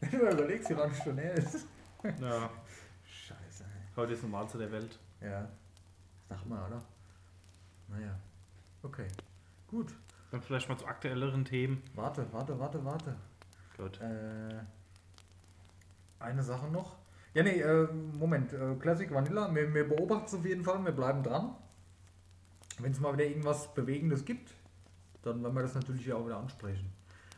[0.10, 1.66] Wenn du mal überlegst, wie lange es schon her ist.
[2.02, 2.50] Ja,
[3.04, 3.64] Scheiße.
[3.96, 4.98] heute ist normal zu der Welt.
[5.20, 5.46] Ja.
[6.28, 6.82] Sag mal, oder?
[7.88, 8.18] Naja.
[8.82, 9.06] Okay.
[9.66, 9.94] Gut.
[10.30, 11.82] Dann vielleicht mal zu aktuelleren Themen.
[11.94, 13.16] Warte, warte, warte, warte.
[13.76, 14.00] Gut.
[14.00, 14.60] Äh,
[16.18, 16.96] eine Sache noch.
[17.34, 18.54] Ja, nee, äh, Moment.
[18.54, 19.54] Äh, Classic Vanilla.
[19.54, 20.82] Wir, wir beobachten es auf jeden Fall.
[20.82, 21.54] Wir bleiben dran.
[22.78, 24.54] Wenn es mal wieder irgendwas Bewegendes gibt,
[25.22, 26.90] dann werden wir das natürlich auch wieder ansprechen.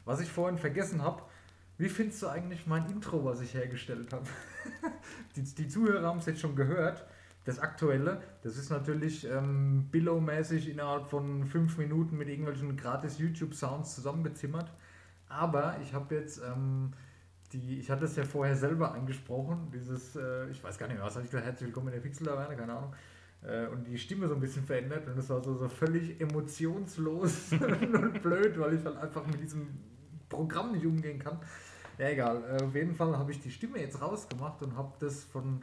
[0.05, 1.23] Was ich vorhin vergessen habe,
[1.79, 4.27] wie findest du eigentlich mein Intro, was ich hergestellt habe?
[5.37, 7.05] die, die Zuhörer haben es jetzt schon gehört.
[7.45, 13.97] Das aktuelle, das ist natürlich ähm, Billow-mäßig innerhalb von fünf Minuten mit irgendwelchen gratis YouTube-Sounds
[13.97, 14.73] zusammengezimmert.
[15.29, 16.93] Aber ich habe jetzt, ähm,
[17.53, 21.05] die, ich hatte es ja vorher selber angesprochen, dieses, äh, ich weiß gar nicht mehr,
[21.05, 22.95] was habe ich gesagt, herzlich willkommen in der Pixel-Taverne, keine Ahnung.
[23.43, 27.53] Äh, und die Stimme so ein bisschen verändert und es war so, so völlig emotionslos
[27.53, 29.67] und blöd, weil ich halt einfach mit diesem
[30.33, 31.39] Programm nicht umgehen kann.
[31.99, 32.43] Ja, egal.
[32.59, 35.63] Äh, auf jeden Fall habe ich die Stimme jetzt rausgemacht und habe das von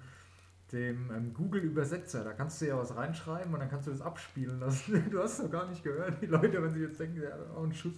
[0.72, 2.24] dem ähm, Google-Übersetzer.
[2.24, 5.04] Da kannst du ja was reinschreiben und dann kannst du das abspielen lassen.
[5.12, 6.22] Du hast doch gar nicht gehört.
[6.22, 7.96] Die Leute, wenn sie jetzt denken, ja, auch ein Schuss.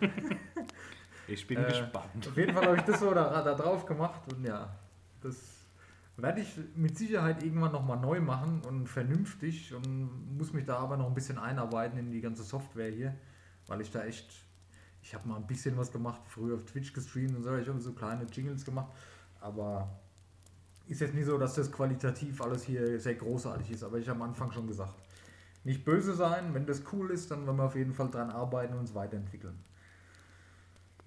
[1.26, 2.28] Ich bin Äh, gespannt.
[2.28, 4.68] Auf jeden Fall habe ich das so da, da drauf gemacht und ja,
[5.22, 5.36] das
[6.18, 10.96] werde ich mit Sicherheit irgendwann nochmal neu machen und vernünftig und muss mich da aber
[10.98, 13.14] noch ein bisschen einarbeiten in die ganze Software hier,
[13.66, 14.26] weil ich da echt,
[15.04, 17.78] ich habe mal ein bisschen was gemacht, früher auf Twitch gestreamt und so, ich habe
[17.78, 18.90] so kleine Jingles gemacht,
[19.38, 20.00] aber
[20.88, 24.22] ist jetzt nicht so, dass das qualitativ alles hier sehr großartig ist, aber ich habe
[24.22, 24.94] am Anfang schon gesagt,
[25.62, 28.72] nicht böse sein, wenn das cool ist, dann werden wir auf jeden Fall dran arbeiten
[28.72, 29.58] und uns weiterentwickeln.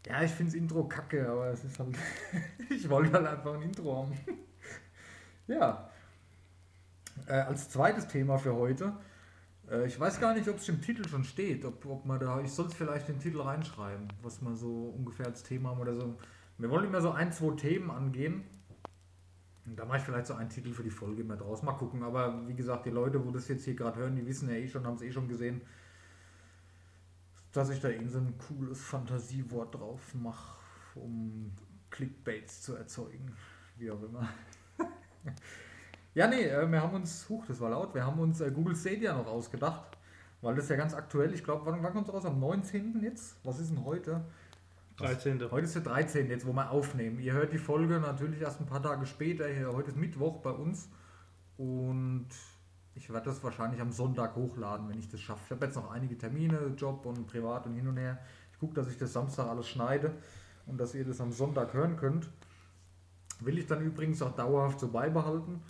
[0.06, 1.96] Ja, ich finde das Intro kacke, aber es ist halt.
[2.70, 4.18] ich wollte halt einfach ein Intro haben.
[5.48, 5.90] ja.
[7.28, 8.94] Äh, als zweites Thema für heute.
[9.70, 11.66] Äh, ich weiß gar nicht, ob es im Titel schon steht.
[11.66, 12.42] Ob, ob man da.
[12.42, 15.96] Ich soll es vielleicht den Titel reinschreiben, was man so ungefähr als Thema haben oder
[15.96, 16.16] so.
[16.58, 18.44] Wir wollen immer so ein, zwei Themen angehen.
[19.66, 21.62] Und da mache ich vielleicht so einen Titel für die Folge immer draus.
[21.62, 22.04] Mal gucken.
[22.04, 24.68] Aber wie gesagt, die Leute, wo das jetzt hier gerade hören, die wissen ja eh
[24.68, 25.62] schon, haben es eh schon gesehen
[27.58, 30.60] dass ich da eben so ein cooles Fantasiewort drauf mache,
[30.96, 31.52] um
[31.90, 33.36] Clickbaits zu erzeugen.
[33.78, 34.30] Wie auch immer.
[36.18, 38.76] ja, nee, äh, wir haben uns, huch, das war laut, wir haben uns äh, Google
[38.76, 40.00] Stadia noch ausgedacht,
[40.42, 41.32] weil das ist ja ganz aktuell.
[41.32, 42.26] Ich glaube, wann, wann kommt es raus?
[42.26, 43.04] Am 19.
[43.04, 43.36] jetzt?
[43.44, 44.26] Was ist denn heute?
[44.98, 45.40] 13.
[45.52, 46.28] Heute ist der 13.
[46.32, 47.20] jetzt, wo wir aufnehmen.
[47.20, 49.46] Ihr hört die Folge natürlich erst ein paar Tage später.
[49.72, 50.90] Heute ist Mittwoch bei uns.
[51.56, 52.30] Und
[52.96, 55.42] ich werde das wahrscheinlich am Sonntag hochladen, wenn ich das schaffe.
[55.46, 58.18] Ich habe jetzt noch einige Termine, Job und privat und hin und her.
[58.54, 60.14] Ich gucke, dass ich das Samstag alles schneide
[60.66, 62.28] und dass ihr das am Sonntag hören könnt.
[63.40, 65.62] Will ich dann übrigens auch dauerhaft so beibehalten,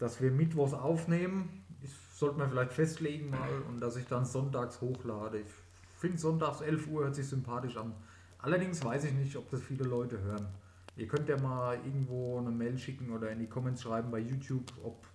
[0.00, 1.62] dass wir Mittwochs aufnehmen.
[1.82, 5.38] Ich sollte mir vielleicht festlegen mal und dass ich dann sonntags hochlade.
[5.38, 5.50] Ich
[5.96, 7.94] finde sonntags 11 Uhr hört sich sympathisch an.
[8.38, 10.48] Allerdings weiß ich nicht, ob das viele Leute hören.
[10.96, 14.72] Ihr könnt ja mal irgendwo eine Mail schicken oder in die Comments schreiben bei YouTube,
[14.82, 15.06] ob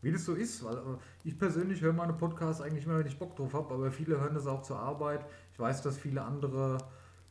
[0.00, 3.18] wie das so ist, weil äh, ich persönlich höre meine Podcasts eigentlich immer, wenn ich
[3.18, 5.24] Bock drauf habe, aber viele hören das auch zur Arbeit.
[5.52, 6.78] Ich weiß, dass viele andere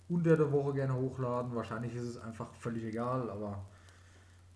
[0.08, 1.54] unter der Woche gerne hochladen.
[1.54, 3.66] Wahrscheinlich ist es einfach völlig egal, aber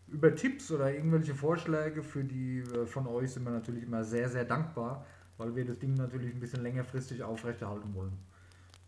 [0.08, 4.30] über Tipps oder irgendwelche Vorschläge für die äh, von euch sind wir natürlich immer sehr,
[4.30, 5.06] sehr dankbar,
[5.38, 8.18] weil wir das Ding natürlich ein bisschen längerfristig aufrechterhalten wollen.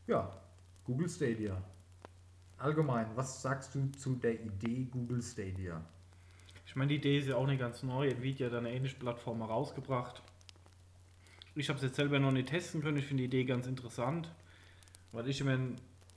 [0.05, 0.31] Ja,
[0.83, 1.61] Google Stadia.
[2.57, 5.83] Allgemein, was sagst du zu der Idee Google Stadia?
[6.65, 8.09] Ich meine, die Idee ist ja auch nicht ganz neu.
[8.09, 10.21] Nvidia hat eine ähnliche Plattform herausgebracht.
[11.55, 12.97] Ich habe es jetzt selber noch nicht testen können.
[12.97, 14.31] Ich finde die Idee ganz interessant,
[15.11, 15.57] weil ich immer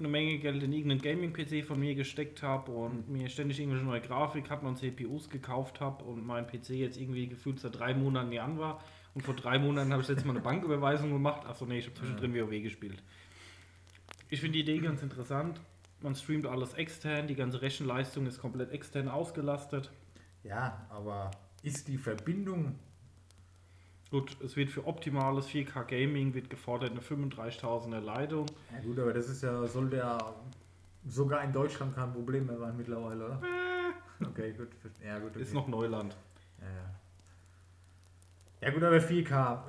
[0.01, 4.01] eine Menge Geld in irgendeinen Gaming-PC von mir gesteckt habe und mir ständig irgendwelche neue
[4.01, 8.41] Grafikkarten und CPUs gekauft habe und mein PC jetzt irgendwie gefühlt seit drei Monaten nie
[8.41, 8.83] an war.
[9.15, 11.47] Und vor drei Monaten habe ich jetzt mal eine Banküberweisung gemacht.
[11.47, 13.03] Achso, nee, ich habe zwischendrin WoW gespielt.
[14.29, 15.61] Ich finde die Idee ganz interessant.
[16.01, 19.91] Man streamt alles extern, die ganze Rechenleistung ist komplett extern ausgelastet.
[20.43, 21.31] Ja, aber
[21.63, 22.79] ist die Verbindung
[24.11, 28.47] Gut, es wird für optimales 4K Gaming wird gefordert eine 35.000er Leitung.
[28.73, 30.19] Ja gut, aber das ist ja, sollte ja
[31.07, 33.43] sogar in Deutschland kein Problem mehr sein mittlerweile, oder?
[34.27, 34.69] Okay, gut.
[35.05, 35.31] Ja, gut.
[35.31, 35.43] Okay.
[35.43, 36.17] Ist noch Neuland.
[36.61, 36.91] Ja, ja.
[38.69, 39.63] ja gut, aber 4K,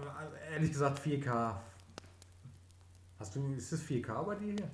[0.52, 1.56] ehrlich gesagt 4K.
[3.20, 4.70] Hast du, ist das 4K bei dir hier?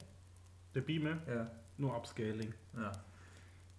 [0.74, 1.52] Der Beamer, Ja.
[1.78, 2.54] nur Upscaling.
[2.76, 2.92] ja.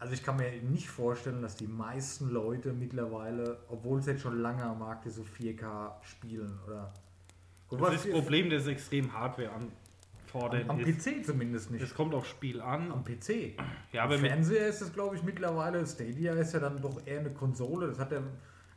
[0.01, 4.41] Also ich kann mir nicht vorstellen, dass die meisten Leute mittlerweile, obwohl es jetzt schon
[4.41, 6.93] lange am Markt ist, so 4K spielen, oder?
[7.69, 11.05] Gut, Das, ist das Problem, das extrem Hardware anfordert am, am ist.
[11.05, 11.83] PC zumindest nicht.
[11.83, 12.93] Es kommt aufs Spiel an.
[12.93, 13.57] Am PC.
[13.93, 15.85] Ja, aber mit, Fernseher ist es, glaube ich, mittlerweile.
[15.85, 17.89] Stadia ist ja dann doch eher eine Konsole.
[17.89, 18.23] Das hat ja,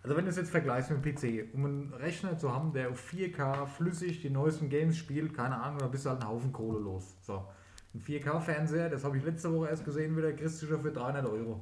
[0.01, 2.89] also wenn du es jetzt vergleichst mit dem PC, um einen Rechner zu haben, der
[2.89, 6.51] auf 4K flüssig die neuesten Games spielt, keine Ahnung, da bist du halt einen Haufen
[6.51, 7.15] Kohle los.
[7.21, 7.45] So.
[7.93, 11.25] Ein 4K-Fernseher, das habe ich letzte Woche erst gesehen, wieder kriegst du schon für 300
[11.25, 11.61] Euro.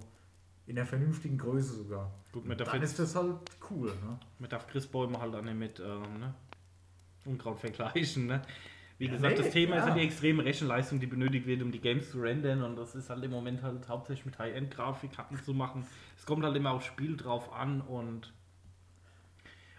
[0.68, 2.14] In der vernünftigen Größe sogar.
[2.32, 3.38] Gut, man darf, Dann ist das halt
[3.72, 3.88] cool.
[3.88, 4.20] Ne?
[4.38, 6.34] man darf Christbäume halt auch nicht mit ähm, ne?
[7.26, 8.28] Unkraut vergleichen.
[8.28, 8.42] Ne?
[9.00, 9.86] Wie gesagt, nee, das Thema ist ja.
[9.88, 12.62] halt die extreme Rechenleistung, die benötigt wird, um die Games zu rendern.
[12.62, 15.88] Und das ist halt im Moment halt hauptsächlich mit High-End-Grafikkarten zu machen.
[16.18, 18.34] Es kommt halt immer aufs Spiel drauf an und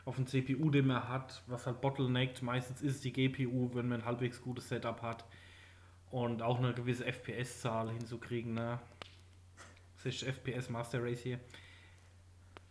[0.07, 2.43] auf den CPU, den man hat, was halt bottleneckt.
[2.43, 5.25] Meistens ist die GPU, wenn man ein halbwegs gutes Setup hat.
[6.11, 8.55] Und auch eine gewisse FPS-Zahl hinzukriegen.
[8.55, 8.81] Ne?
[9.99, 11.39] 60 FPS Master Race hier.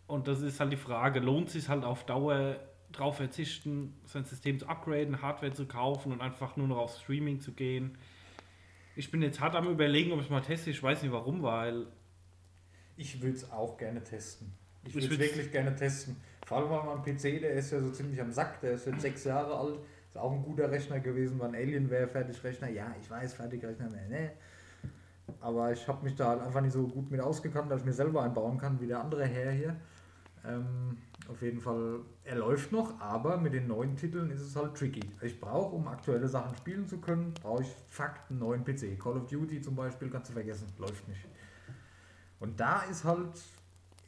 [0.07, 2.59] Und das ist halt die Frage, lohnt es sich halt auf Dauer
[2.91, 7.39] drauf verzichten, sein System zu upgraden, Hardware zu kaufen und einfach nur noch auf Streaming
[7.39, 7.97] zu gehen.
[8.95, 10.71] Ich bin jetzt hart am überlegen, ob ich mal teste.
[10.71, 11.85] Ich weiß nicht warum, weil
[12.97, 14.51] Ich würde es auch gerne testen.
[14.83, 16.17] Ich würde es wirklich gerne testen.
[16.45, 19.23] Vor allem mein PC, der ist ja so ziemlich am Sack, der ist jetzt sechs
[19.23, 22.69] Jahre alt, ist auch ein guter Rechner gewesen, war ein Alienware Fertigrechner.
[22.69, 24.31] Ja, ich weiß, Fertigrechner, ne, ne.
[25.39, 27.93] Aber ich habe mich da halt einfach nicht so gut mit ausgekannt, dass ich mir
[27.93, 29.75] selber einbauen kann, wie der andere Herr hier.
[30.43, 30.97] Ähm,
[31.29, 35.01] auf jeden Fall, er läuft noch, aber mit den neuen Titeln ist es halt tricky.
[35.21, 38.99] Ich brauche, um aktuelle Sachen spielen zu können, brauche ich Fakt einen neuen PC.
[38.99, 41.23] Call of Duty zum Beispiel kannst du vergessen, läuft nicht.
[42.39, 43.39] Und da ist halt,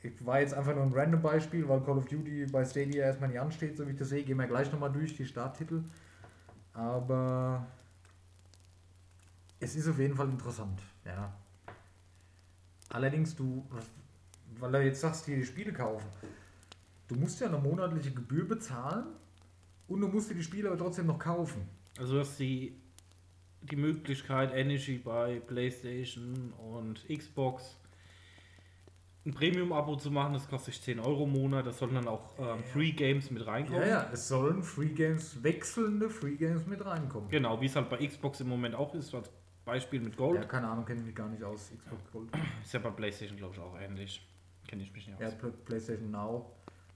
[0.03, 3.29] ich war jetzt einfach nur ein random Beispiel, weil Call of Duty bei Stadia erstmal
[3.29, 4.23] nicht ansteht, so wie ich das sehe.
[4.23, 5.83] Gehen wir gleich nochmal durch, die Starttitel.
[6.73, 7.65] Aber
[9.59, 11.33] es ist auf jeden Fall interessant, ja.
[12.89, 13.65] Allerdings, du,
[14.59, 16.07] weil du jetzt sagst, hier die Spiele kaufen,
[17.07, 19.05] du musst ja eine monatliche Gebühr bezahlen
[19.87, 21.67] und du musst dir die Spiele aber trotzdem noch kaufen.
[21.97, 22.75] also dass die
[23.61, 27.77] die Möglichkeit Energy bei PlayStation und Xbox
[29.25, 32.33] ein Premium-Abo zu machen, das kostet sich 10 Euro im Monat, das sollen dann auch
[32.39, 33.81] ähm, Free Games mit reinkommen.
[33.81, 37.29] Ja, ja, es sollen Free Games, wechselnde Free Games mit reinkommen.
[37.29, 39.29] Genau, wie es halt bei Xbox im Moment auch ist, als
[39.63, 40.39] Beispiel mit Gold.
[40.41, 41.71] Ja, keine Ahnung, kenne ich mich gar nicht aus.
[41.77, 42.29] Xbox Gold.
[42.63, 44.27] Ist ja bei PlayStation, glaube ich, auch ähnlich.
[44.67, 45.33] Kenne ich mich nicht Ja, aus.
[45.35, 46.51] Pl- PlayStation Now.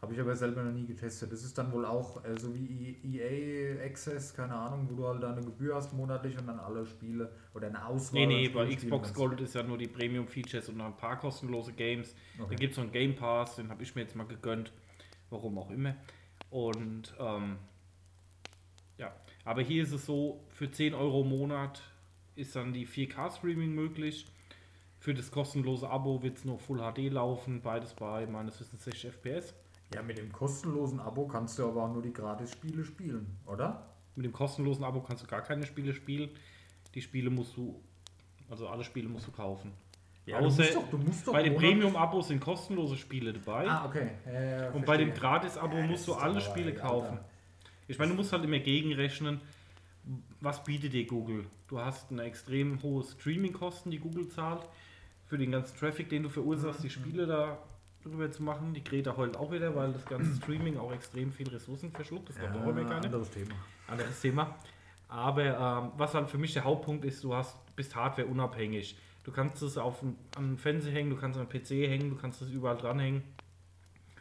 [0.05, 1.31] Habe ich aber selber noch nie getestet.
[1.31, 5.23] Das ist dann wohl auch äh, so wie EA Access, keine Ahnung, wo du halt
[5.23, 8.27] da eine Gebühr hast monatlich und dann alle Spiele oder eine Auswahl.
[8.27, 9.15] Nee, nee, bei Xbox kannst.
[9.15, 12.13] Gold ist ja nur die Premium-Features und ein paar kostenlose Games.
[12.37, 12.55] Da Okay.
[12.55, 14.71] gibt es so einen Game Pass, den habe ich mir jetzt mal gegönnt.
[15.31, 15.95] Warum auch immer.
[16.51, 17.57] Und ähm,
[18.99, 19.11] ja,
[19.43, 21.81] aber hier ist es so, für 10 Euro im Monat
[22.35, 24.27] ist dann die 4K-Streaming möglich.
[24.99, 29.11] Für das kostenlose Abo wird es nur Full HD laufen, beides bei meines Wissens 60
[29.11, 29.55] FPS.
[29.93, 33.85] Ja, mit dem kostenlosen Abo kannst du aber auch nur die Gratis-Spiele spielen, oder?
[34.15, 36.29] Mit dem kostenlosen Abo kannst du gar keine Spiele spielen.
[36.93, 37.81] Die Spiele musst du,
[38.49, 39.73] also alle Spiele musst du kaufen.
[40.25, 43.69] Ja, Außer du musst doch, du musst doch bei dem Premium-Abo sind kostenlose Spiele dabei.
[43.69, 44.11] Ah, okay.
[44.25, 45.13] Ja, ja, ja, und bei dem.
[45.13, 47.19] Gratis-Abo Ja, musst du alle Spiele egal, kaufen.
[47.87, 49.39] Ich meine, du musst halt immer gegenrechnen,
[50.39, 51.45] was bietet dir Google?
[51.67, 54.67] Du hast eine extrem hohe Streaming-Kosten, die Google zahlt,
[55.25, 57.57] für den ganzen Traffic, den du verursachst, die Spiele da
[58.05, 58.73] drüber zu machen.
[58.73, 62.29] Die Greta heult auch wieder, weil das ganze Streaming auch extrem viel Ressourcen verschluckt.
[62.29, 63.05] Das Ja, auch immer gar nicht.
[63.05, 63.55] anderes Thema.
[63.87, 64.55] Anderes Thema.
[65.07, 68.97] Aber ähm, was halt für mich der Hauptpunkt ist, du hast, bist hardware unabhängig.
[69.23, 72.15] Du kannst es auf an den Fernseher hängen, du kannst es am PC hängen, du
[72.15, 73.23] kannst es überall dranhängen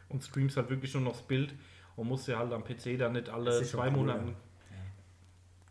[0.09, 1.53] und streamst halt wirklich nur noch das Bild
[1.95, 4.35] und musst ja halt am PC dann nicht alle zwei cool, Monate.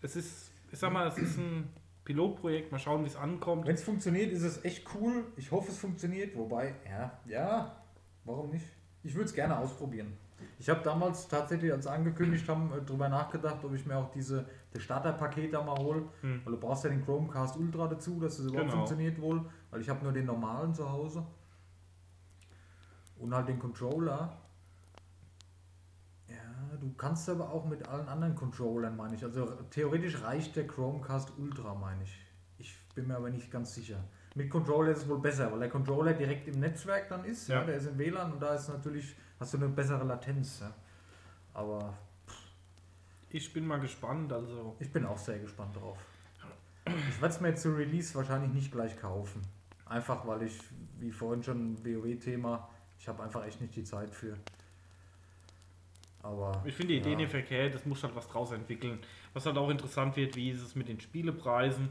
[0.03, 1.69] Es ist, ich sag mal, es ist ein
[2.05, 3.67] Pilotprojekt, mal schauen, wie es ankommt.
[3.67, 5.25] Wenn es funktioniert, ist es echt cool.
[5.37, 6.37] Ich hoffe, es funktioniert.
[6.37, 7.84] Wobei, ja, ja,
[8.25, 8.67] warum nicht?
[9.03, 10.17] Ich würde es gerne ausprobieren.
[10.59, 14.47] Ich habe damals tatsächlich, als angekündigt haben, äh, drüber nachgedacht, ob ich mir auch diese
[14.73, 16.03] das Starterpaket da mal hole.
[16.23, 16.41] Hm.
[16.45, 18.77] Weil du brauchst ja den Chromecast Ultra dazu, dass es überhaupt Genau.
[18.79, 19.45] funktioniert wohl.
[19.71, 21.25] Weil ich habe nur den normalen zu Hause.
[23.19, 24.37] Und halt den Controller.
[26.29, 29.23] Ja, du kannst aber auch mit allen anderen Controllern, meine ich.
[29.25, 32.21] Also theoretisch reicht der Chromecast Ultra, meine ich.
[32.59, 34.03] Ich bin mir aber nicht ganz sicher.
[34.35, 37.49] Mit Controller ist es wohl besser, weil der Controller direkt im Netzwerk dann ist.
[37.49, 37.61] Ja.
[37.61, 37.65] Ja.
[37.65, 40.61] der ist im WLAN und da ist natürlich, hast du eine bessere Latenz.
[40.61, 40.75] Ja.
[41.55, 41.95] Aber
[43.31, 45.99] Ich bin mal gespannt, also ich bin auch sehr gespannt drauf.
[46.87, 49.43] Ich werde es mir jetzt zu Release wahrscheinlich nicht gleich kaufen.
[49.87, 50.59] Einfach weil ich,
[51.01, 52.69] wie vorhin schon WoW-Thema,
[52.99, 54.37] ich habe einfach echt nicht die Zeit für.
[56.23, 56.63] Aber.
[56.65, 57.17] Ich finde die Idee ja.
[57.17, 58.99] nicht verkehrt, es muss halt was draus entwickeln.
[59.33, 61.91] Was halt auch interessant wird, wie ist es mit den Spielepreisen?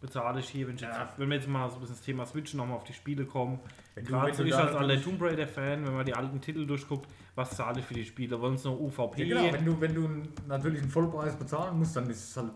[0.00, 1.04] Bezahle ich hier, wenn, ich Ja.
[1.04, 3.24] jetzt, wenn wir jetzt mal so ein bisschen das Thema Switch nochmal auf die Spiele
[3.24, 3.58] kommen.
[3.94, 7.80] Gerade so ich als alter Tomb Raider-Fan, wenn man die alten Titel durchguckt, was zahle
[7.80, 8.38] ich für die Spiele?
[8.40, 9.24] Wollen es nur UVP?
[9.24, 12.52] Ja, genau, wenn du, wenn du natürlich einen Vollpreis bezahlen musst, dann ist es halt.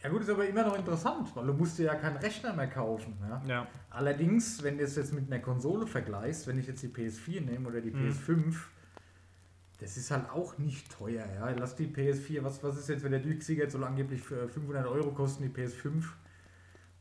[0.00, 2.68] Ja gut, ist aber immer noch interessant, weil du musst dir ja keinen Rechner mehr
[2.68, 3.18] kaufen.
[3.28, 3.42] Ja?
[3.48, 7.40] Ja, Allerdings, wenn du es jetzt mit einer Konsole vergleichst, wenn ich jetzt die PS4
[7.40, 8.04] nehme oder die Mhm.
[8.12, 8.54] PS5,
[9.80, 11.24] das ist halt auch nicht teuer.
[11.34, 11.50] Ja?
[11.50, 14.86] Lass die PS4, was, was ist jetzt, wenn der Durchsieger jetzt soll angeblich für 500
[14.86, 16.04] Euro kosten, die PS5,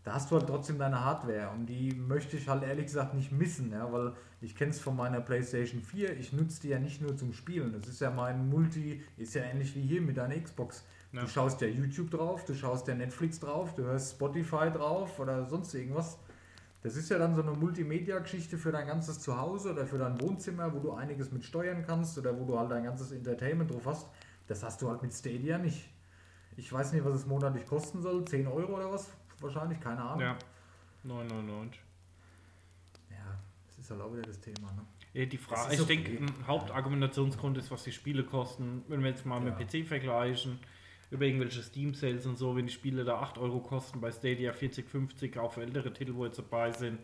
[0.07, 3.33] da hast du halt trotzdem deine Hardware und die möchte ich halt ehrlich gesagt nicht
[3.33, 7.01] missen, ja, weil ich kenne es von meiner PlayStation 4, ich nutze die ja nicht
[7.01, 10.39] nur zum Spielen, das ist ja mein Multi, ist ja ähnlich wie hier mit deiner
[10.39, 10.85] Xbox.
[11.11, 11.21] Ja.
[11.21, 15.45] Du schaust ja YouTube drauf, du schaust ja Netflix drauf, du hörst Spotify drauf oder
[15.45, 16.17] sonst irgendwas.
[16.83, 20.73] Das ist ja dann so eine Multimedia-Geschichte für dein ganzes Zuhause oder für dein Wohnzimmer,
[20.73, 24.07] wo du einiges mit steuern kannst oder wo du halt dein ganzes Entertainment drauf hast.
[24.47, 25.89] Das hast du halt mit Stadia nicht.
[26.55, 29.09] Ich weiß nicht, was es monatlich kosten soll, 10 Euro oder was?
[29.39, 30.21] Wahrscheinlich, keine Ahnung.
[30.21, 30.37] Ja.
[31.03, 31.81] 999.
[33.11, 33.17] Ja,
[33.67, 34.71] das ist halt auch wieder das Thema.
[34.73, 34.81] Ne?
[35.13, 35.95] Ja, die Frage, ich okay.
[36.03, 38.83] denke, ein Hauptargumentationsgrund ist, was die Spiele kosten.
[38.87, 39.51] Wenn wir jetzt mal Ja.
[39.51, 40.59] mit PC vergleichen,
[41.09, 44.89] über irgendwelche Steam-Sales und so, wenn die Spiele da 8 Euro kosten, bei Stadia 40,
[44.89, 46.99] 50, auch für ältere Titel, wo jetzt dabei sind.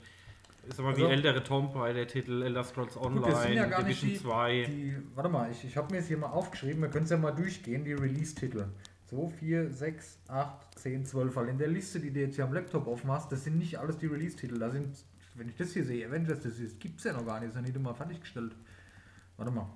[0.67, 4.01] Ist aber Also- wie ältere Tomb Raider Titel, Elder Scrolls Online, Gut, ja gar nicht
[4.01, 4.63] Division die, 2.
[4.65, 7.17] die Warte mal, ich, ich habe mir jetzt hier mal aufgeschrieben, wir können es ja
[7.17, 8.65] mal durchgehen, die Release-Titel.
[9.13, 11.35] 2, 4, 6, 8, 10, 12.
[11.35, 13.97] Weil in der Liste, die du jetzt hier am Laptop aufmachst, das sind nicht alles
[13.97, 14.57] die Release-Titel.
[14.57, 14.95] Da sind,
[15.35, 17.55] wenn ich das hier sehe, Avengers, das gibt es ja noch gar nicht, das ist
[17.55, 18.55] ja nicht immer fertiggestellt.
[19.37, 19.67] Warte mal.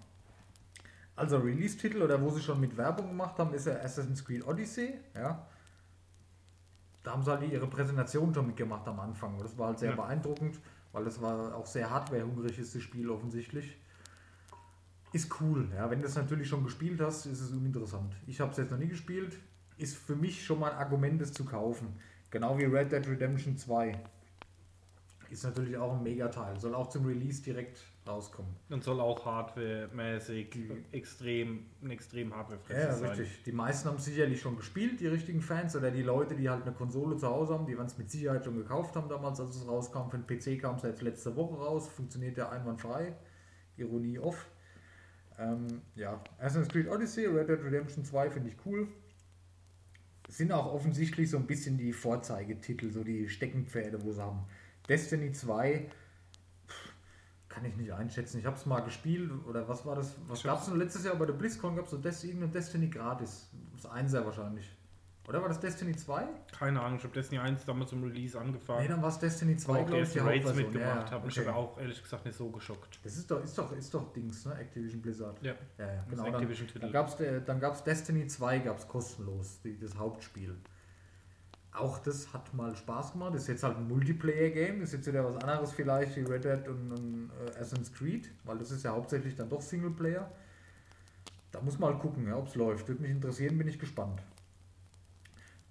[1.15, 4.99] Also Release-Titel oder wo sie schon mit Werbung gemacht haben, ist ja Assassin's Creed Odyssey,
[5.15, 5.47] ja.
[7.03, 9.37] Da haben sie halt ihre Präsentation schon mitgemacht am Anfang.
[9.39, 9.95] Das war halt sehr Ja.
[9.95, 10.59] beeindruckend,
[10.91, 13.77] weil das war auch sehr hardwarehungrig ist, das Spiel offensichtlich.
[15.13, 15.89] Ist cool, ja.
[15.89, 18.13] Wenn du es natürlich schon gespielt hast, ist es uninteressant.
[18.27, 19.37] Ich habe es jetzt noch nie gespielt.
[19.77, 21.87] Ist für mich schon mal ein Argument, es zu kaufen.
[22.29, 23.97] Genau wie Red Dead Redemption 2.
[25.29, 26.59] Ist natürlich auch ein Megateil.
[26.59, 28.55] Soll auch zum Release direkt rauskommen.
[28.69, 30.57] Und soll auch hardwaremäßig
[30.91, 33.09] extrem, ein extrem Ja, hardwarefresses ja, sein.
[33.09, 33.43] richtig.
[33.43, 36.63] Die meisten haben es sicherlich schon gespielt, die richtigen Fans oder die Leute, die halt
[36.63, 39.67] eine Konsole zu Hause haben, die es mit Sicherheit schon gekauft haben damals, als es
[39.67, 40.09] rauskam.
[40.09, 43.13] Für den PC kam es jetzt letzte Woche raus, funktioniert ja einwandfrei.
[43.75, 44.47] Ironie off.
[45.39, 48.87] Ähm, ja, Assassin's Creed Odyssey, Red Dead Redemption 2 finde ich cool.
[50.29, 54.45] Sind auch offensichtlich so ein bisschen die Vorzeigetitel, so die Steckenpferde, wo sie haben.
[54.89, 55.89] Destiny 2
[56.67, 56.93] pff,
[57.49, 58.39] kann ich nicht einschätzen.
[58.39, 60.15] Ich habe es mal gespielt oder was war das?
[60.27, 61.75] Was gab es denn letztes Jahr bei der BlizzCon?
[61.75, 63.49] Gab es so Des irgendein Destiny gratis?
[63.75, 64.76] Das Einser wahrscheinlich.
[65.27, 66.25] Oder war das Destiny 2?
[66.57, 68.83] Keine Ahnung, ich habe Destiny 1 damals zum Release angefangen.
[68.83, 71.27] Nee, dann war es Destiny 2, auch die glaube ich, die Raids mitgemacht Ja, habe.
[71.27, 71.47] Ich okay.
[71.47, 72.99] habe auch ehrlich gesagt nicht so geschockt.
[73.03, 74.55] Das ist doch, ist doch, ist doch Dings, ne?
[74.55, 75.37] Activision Blizzard.
[75.43, 76.25] Ja, Ja, ja, das genau.
[76.27, 80.55] ist Dann, dann gab es gab's Destiny 2 gab's kostenlos, die, das Hauptspiel.
[81.73, 83.33] Auch das hat mal Spaß gemacht.
[83.35, 84.79] Das ist jetzt halt ein Multiplayer-Game.
[84.79, 88.31] Das ist jetzt wieder was anderes vielleicht wie Red Dead und, und äh, Assassin's Creed,
[88.45, 90.31] weil das ist ja hauptsächlich dann doch Singleplayer.
[91.51, 92.87] Da muss man halt gucken, ja, ob es läuft.
[92.87, 94.21] Würde mich interessieren, bin ich gespannt.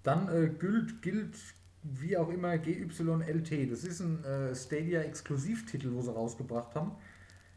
[0.07, 1.37] Dann äh, gilt, gilt
[1.83, 3.73] wie auch immer GYLT.
[3.73, 6.93] Das ist ein äh, Stadia-Exklusivtitel, wo sie rausgebracht haben.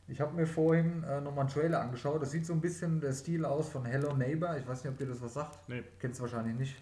[0.07, 2.23] Ich habe mir vorhin äh, nochmal einen Trailer angeschaut.
[2.23, 4.57] Das sieht so ein bisschen der Stil aus von Hello Neighbor.
[4.57, 5.69] Ich weiß nicht, ob dir das was sagt.
[5.69, 5.83] Nee.
[5.99, 6.75] Kennst wahrscheinlich nicht.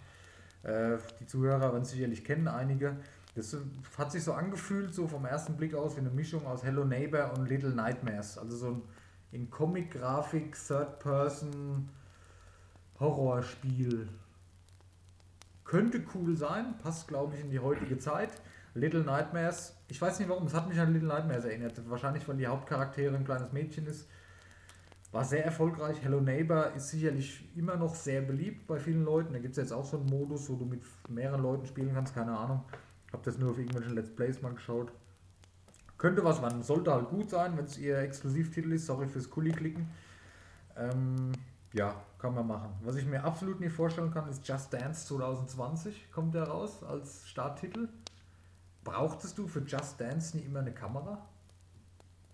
[0.64, 2.96] Äh, die Zuhörer werden es sicherlich kennen, einige.
[3.36, 3.58] Das äh,
[3.98, 7.34] hat sich so angefühlt, so vom ersten Blick aus, wie eine Mischung aus Hello Neighbor
[7.38, 8.38] und Little Nightmares.
[8.38, 8.82] Also so ein
[9.34, 11.90] in Comic-Grafik, Third-Person
[13.02, 14.08] Horrorspiel.
[15.68, 18.30] Könnte cool sein, passt glaube ich in die heutige Zeit.
[18.74, 21.74] Little Nightmares, ich weiß nicht warum, es hat mich an Little Nightmares erinnert.
[21.90, 24.08] Wahrscheinlich, weil die Hauptcharaktere ein kleines Mädchen ist.
[25.12, 25.98] War sehr erfolgreich.
[26.02, 29.34] Hello Neighbor ist sicherlich immer noch sehr beliebt bei vielen Leuten.
[29.34, 32.16] Da gibt es jetzt auch so einen Modus, wo du mit mehreren Leuten spielen kannst,
[32.16, 32.64] keine Ahnung.
[33.12, 34.94] Hab das nur auf irgendwelchen Let's Plays mal geschaut.
[35.98, 38.86] Könnte was werden, sollte halt gut sein, wenn es ihr Exklusivtitel ist.
[38.86, 39.90] Sorry fürs Kuli-Klicken.
[40.78, 41.34] Ähm,
[41.78, 42.70] ja, kann man machen.
[42.84, 46.12] Was ich mir absolut nicht vorstellen kann, ist Just Dance 2020.
[46.12, 47.90] Kommt der raus als Starttitel.
[48.84, 51.26] Brauchtest du für Just Dance nie immer eine Kamera?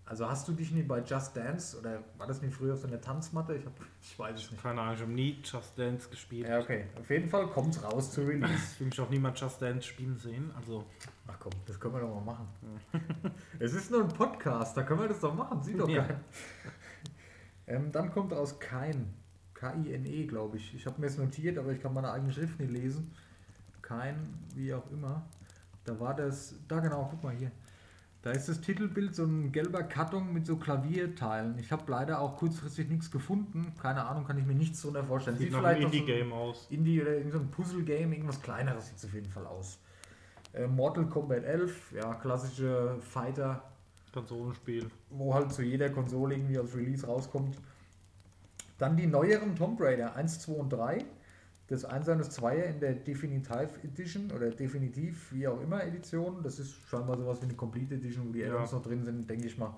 [0.06, 2.88] Also hast du dich nie bei Just Dance oder war das nicht früher auf so
[2.88, 3.56] einer Tanzmatte?
[3.56, 4.62] Ich, hab, ich weiß es nicht.
[4.62, 6.48] Keine Ahnung, ich habe nie Just Dance gespielt.
[6.48, 6.86] Ja, okay.
[7.00, 8.54] Auf jeden Fall kommt raus zu Release.
[8.74, 10.52] Ich will mich auch niemand Just Dance spielen sehen.
[10.58, 10.86] Also,
[11.26, 12.48] Ach komm, das können wir doch mal machen.
[13.60, 15.64] es ist nur ein Podcast, da können wir das doch machen.
[15.64, 16.04] Sieht doch Ja.
[16.06, 16.20] geil.
[17.66, 19.14] Ähm, dann kommt aus Kein.
[19.64, 20.76] K-I-N-E, glaube ich.
[20.76, 23.12] Ich habe mir es notiert, aber ich kann meine eigene Schrift nicht lesen.
[23.82, 24.16] Kein,
[24.56, 25.24] wie auch immer.
[25.86, 27.52] Da war das, da genau, guck mal hier.
[28.22, 31.58] Da ist das Titelbild so ein gelber Karton mit so Klavierteilen.
[31.60, 33.74] Ich habe leider auch kurzfristig nichts gefunden.
[33.82, 35.38] Keine Ahnung, kann ich mir nichts drunter vorstellen.
[35.38, 36.68] sieht nach einem Indie-Game aus.
[36.70, 39.80] Indie oder irgend so ein Puzzle-Game, irgendwas kleineres sieht es auf jeden Fall aus.
[40.54, 43.64] Äh, Mortal Kombat 11, ja, klassische Fighter,
[44.14, 44.90] Konsolenspiel.
[45.10, 47.58] wo halt zu jeder Konsole irgendwie als Release rauskommt.
[48.78, 51.06] Dann die neueren Tomb Raider 1, 2 und 3.
[51.68, 56.44] Das 1 und das 2 in der Definitive Edition oder Definitiv, wie auch immer, Edition.
[56.44, 58.48] Das ist scheinbar sowas wie eine Complete Edition, wo die Ja.
[58.54, 59.74] Add-ons noch drin sind, denke ich mal.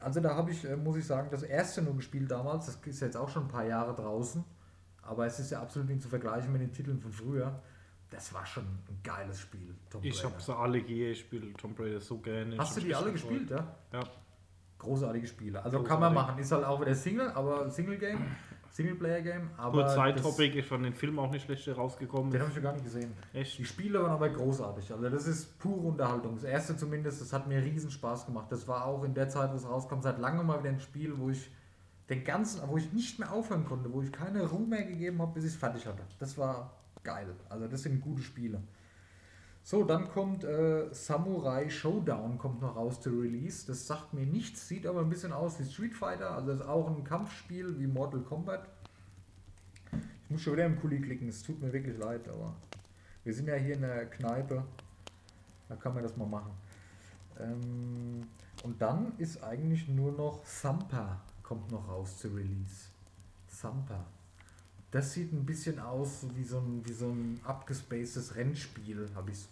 [0.00, 2.66] Also da habe ich, äh, muss ich sagen, das erste nur gespielt damals.
[2.66, 4.44] Das ist jetzt auch schon ein paar Jahre draußen.
[5.02, 7.62] Aber es ist ja absolut nicht zu vergleichen mit den Titeln von früher.
[8.10, 9.74] das war schon ein geiles Spiel.
[9.90, 12.56] Tomb ich habe sie alle hier, ich spiele Tomb Raider so gerne.
[12.56, 13.76] Hast du die alle gespielt, ja?
[13.92, 14.00] Ja.
[14.78, 15.58] Großartige Spiele.
[15.62, 15.88] Also Großartig.
[15.88, 16.38] kann man machen.
[16.38, 18.18] Ist halt auch wieder Single, aber Single Game.
[18.70, 19.50] Singleplayer-Game.
[19.56, 22.30] Aber Side-Topic ist von den Film auch nicht schlecht rausgekommen.
[22.30, 23.12] Den habe ich ja gar nicht gesehen.
[23.32, 23.58] Echt?
[23.58, 24.92] Die Spiele waren aber großartig.
[24.92, 26.36] Also das ist pure Unterhaltung.
[26.36, 28.46] Das erste zumindest, das hat mir riesen Spaß gemacht.
[28.50, 31.18] Das war auch in der Zeit, wo es rauskam, seit langem mal wieder ein Spiel,
[31.18, 31.50] wo ich
[32.08, 35.32] den ganzen, wo ich nicht mehr aufhören konnte, wo ich keine Ruhe mehr gegeben habe,
[35.32, 36.02] bis ich es fertig hatte.
[36.18, 36.72] Das war
[37.02, 37.34] geil.
[37.48, 38.62] Also das sind gute Spiele.
[39.70, 43.66] So, dann kommt äh, Samurai Showdown kommt noch raus zu Release.
[43.66, 46.30] Das sagt mir nichts, sieht aber ein bisschen aus wie Street Fighter.
[46.30, 48.66] Also ist auch ein Kampfspiel wie Mortal Kombat.
[49.92, 52.56] Ich muss schon wieder im Kuli klicken, es tut mir wirklich leid, aber
[53.24, 54.64] wir sind ja hier in der Kneipe.
[55.68, 56.52] Da kann man das mal machen.
[57.38, 58.26] Ähm,
[58.62, 62.88] und dann ist eigentlich nur noch Sampa kommt noch raus zu Release.
[63.46, 64.06] Sampa.
[64.90, 69.46] Das sieht ein bisschen aus wie so ein, wie so ein abgespacedes Rennspiel, habe ich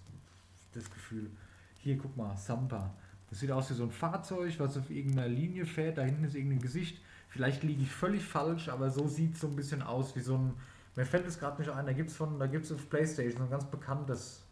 [0.76, 1.30] das Gefühl.
[1.78, 2.94] Hier, guck mal, Sampa.
[3.30, 5.98] Das sieht aus wie so ein Fahrzeug, was auf irgendeiner Linie fährt.
[5.98, 7.00] Da hinten ist irgendein Gesicht.
[7.28, 10.36] Vielleicht liege ich völlig falsch, aber so sieht es so ein bisschen aus wie so
[10.36, 10.54] ein.
[10.94, 11.86] Mir fällt es gerade nicht ein.
[11.86, 14.42] Da gibt es von, da gibt es auf PlayStation ein ganz bekanntes.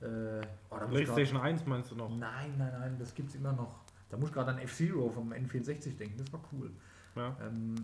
[0.00, 2.10] Äh, oh, PlayStation 1 meinst du noch?
[2.10, 3.80] Nein, nein, nein, das gibt es immer noch.
[4.10, 6.18] Da muss ich gerade an F-Zero vom N64 denken.
[6.18, 6.70] Das war cool.
[7.16, 7.36] Ja.
[7.40, 7.74] Ähm,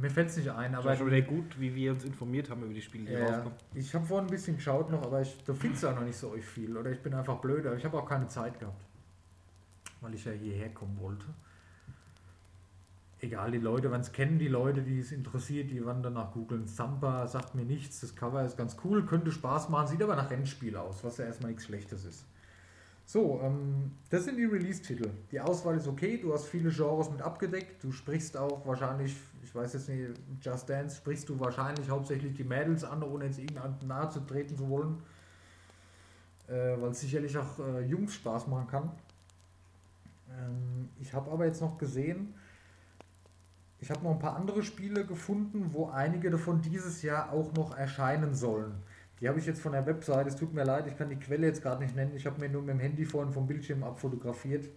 [0.00, 0.76] mir fällt es nicht ein, aber.
[0.76, 3.26] Das war schon wieder gut, wie wir uns informiert haben über die Spiele, die ja,
[3.26, 3.58] rauskommen.
[3.74, 6.16] Ich habe vorhin ein bisschen geschaut noch, aber ich, da findest du auch noch nicht
[6.16, 6.76] so euch viel.
[6.76, 8.84] Oder ich bin einfach blöd, aber ich habe auch keine Zeit gehabt.
[10.00, 11.26] Weil ich ja hierher kommen wollte.
[13.20, 16.66] Egal, die Leute, wenn es kennen, die Leute, die es interessiert, die werden danach googeln.
[16.66, 20.30] Sampa sagt mir nichts, das Cover ist ganz cool, könnte Spaß machen, sieht aber nach
[20.30, 22.26] Rennspiel aus, was ja erstmal nichts Schlechtes ist.
[23.08, 25.08] So, ähm, das sind die Release-Titel.
[25.30, 29.54] Die Auswahl ist okay, du hast viele Genres mit abgedeckt, du sprichst auch wahrscheinlich, ich
[29.54, 33.76] weiß jetzt nicht, Just Dance sprichst du wahrscheinlich hauptsächlich die Mädels an, ohne jetzt irgendeinem
[33.86, 35.00] nahe zu treten zu wollen,
[36.48, 38.90] äh, weil es sicherlich auch äh, Jungs Spaß machen kann.
[40.28, 42.34] Ähm, ich habe aber jetzt noch gesehen,
[43.78, 47.76] ich habe noch ein paar andere Spiele gefunden, wo einige davon dieses Jahr auch noch
[47.76, 48.74] erscheinen sollen.
[49.20, 51.46] Die habe ich jetzt von der Webseite, es tut mir leid, ich kann die Quelle
[51.46, 52.14] jetzt gerade nicht nennen.
[52.14, 54.68] Ich habe mir nur mit dem Handy vorhin vom Bildschirm abfotografiert.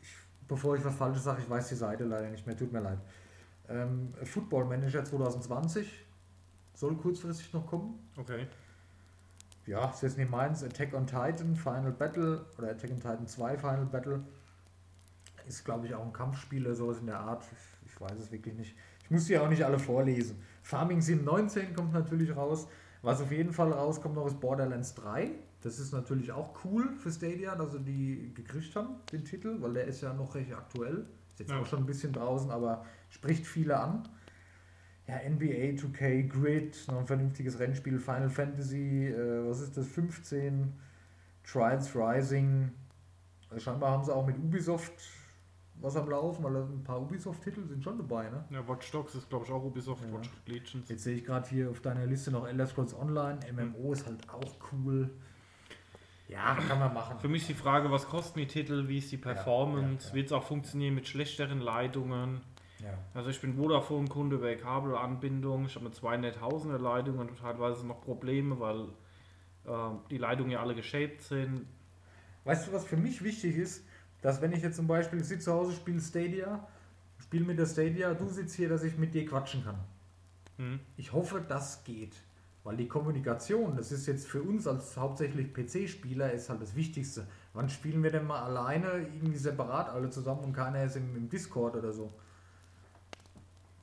[0.00, 0.16] Ich,
[0.46, 2.98] bevor ich was Falsches sage, ich weiß die Seite leider nicht mehr, tut mir leid.
[3.68, 6.06] Ähm, Football Manager 2020
[6.74, 7.98] soll kurzfristig noch kommen.
[8.16, 8.46] Okay.
[9.66, 10.64] Ja, ist jetzt nicht meins.
[10.64, 14.24] Attack on Titan Final Battle oder Attack on Titan 2 Final Battle
[15.46, 17.44] ist, glaube ich, auch ein Kampfspiel oder sowas in der Art.
[17.52, 18.76] Ich, ich weiß es wirklich nicht.
[19.08, 20.36] Ich muss die auch nicht alle vorlesen.
[20.62, 22.68] Farming Sim 19 kommt natürlich raus.
[23.00, 25.30] Was auf jeden Fall rauskommt noch ist Borderlands 3.
[25.62, 29.72] Das ist natürlich auch cool für Stadia, dass sie die gekriegt haben, den Titel, weil
[29.72, 31.06] der ist ja noch recht aktuell.
[31.30, 31.58] Ist jetzt ja.
[31.58, 34.06] auch schon ein bisschen draußen, aber spricht viele an.
[35.06, 40.74] Ja, NBA 2K, Grid, noch ein vernünftiges Rennspiel, Final Fantasy, äh, was ist das, 15,
[41.50, 42.70] Trials Rising.
[43.48, 44.92] Also scheinbar haben sie auch mit Ubisoft
[45.80, 48.44] was am Laufen, weil ein paar Ubisoft-Titel sind schon dabei, ne?
[48.50, 50.12] Ja, Watch Dogs ist glaube ich auch Ubisoft, ja.
[50.12, 50.88] Watch Legends.
[50.88, 54.28] Jetzt sehe ich gerade hier auf deiner Liste noch Elder Scrolls Online, MMO ist halt
[54.30, 55.10] auch cool.
[56.28, 57.18] Ja, kann man machen.
[57.20, 60.14] Für mich ist die Frage, was kosten die Titel, wie ist die Performance, ja, ja,
[60.16, 62.42] Wird es auch funktionieren mit schlechteren Leitungen?
[63.14, 68.60] Also ich bin Vodafone-Kunde über Kabelanbindung, ich habe eine 200.000er Leitung und teilweise noch Probleme,
[68.60, 68.82] weil
[69.64, 71.66] äh, die Leitungen ja alle geshaped sind.
[72.44, 73.84] Weißt du, was für mich wichtig ist?
[74.22, 76.66] Dass wenn ich jetzt zum Beispiel, ich sitze zu Hause, spiele Stadia,
[77.18, 79.78] spiele mit der Stadia, du sitzt hier, dass ich mit dir quatschen kann.
[80.56, 80.80] Hm.
[80.96, 82.16] Ich hoffe, das geht.
[82.64, 87.26] Weil die Kommunikation, das ist jetzt für uns als hauptsächlich PC-Spieler, ist halt das Wichtigste.
[87.54, 91.28] Wann spielen wir denn mal alleine, irgendwie separat alle zusammen und keiner ist im, im
[91.28, 92.12] Discord oder so?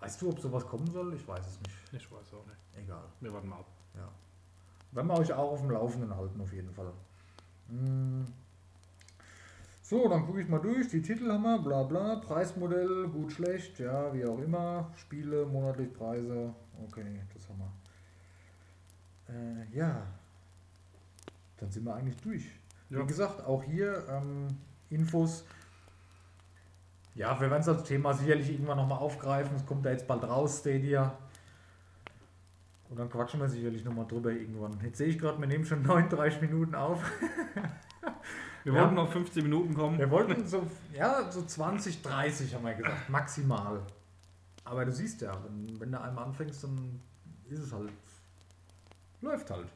[0.01, 1.15] Weißt du, ob sowas kommen soll?
[1.15, 1.75] Ich weiß es nicht.
[1.93, 2.59] Ich weiß auch nicht.
[2.83, 3.05] Egal.
[3.21, 3.67] Wir warten mal ab.
[3.95, 4.09] Ja.
[4.91, 6.91] Werden wir euch auch auf dem Laufenden halten, auf jeden Fall.
[7.69, 8.25] Hm.
[9.87, 10.87] So, dann gucke ich mal durch.
[10.87, 12.15] Die Titel haben wir, bla bla.
[12.15, 14.91] Preismodell, gut, schlecht, ja, wie auch immer.
[14.95, 16.55] Spiele, monatlich Preise.
[16.87, 19.35] Okay, das haben wir.
[19.35, 20.07] Äh, ja.
[21.57, 22.45] Dann sind wir eigentlich durch.
[22.89, 22.99] Ja.
[22.99, 24.47] Wie gesagt, auch hier ähm,
[24.89, 25.45] Infos.
[27.13, 29.55] Ja, wir werden es als Thema sicherlich irgendwann nochmal aufgreifen.
[29.55, 31.15] Es kommt da jetzt bald raus, Stadia.
[32.89, 34.79] Und dann quatschen wir sicherlich nochmal drüber irgendwann.
[34.81, 37.03] Jetzt sehe ich gerade, wir nehmen schon 39 Minuten auf.
[38.65, 39.99] Wir, wir wollten noch 15 Minuten kommen.
[39.99, 43.79] Wir wollten so, ja, so 20, 30 haben wir gesagt, maximal.
[44.63, 46.99] Aber du siehst ja, wenn, wenn du einmal anfängst, dann
[47.47, 47.91] ist es halt,
[49.21, 49.67] läuft halt.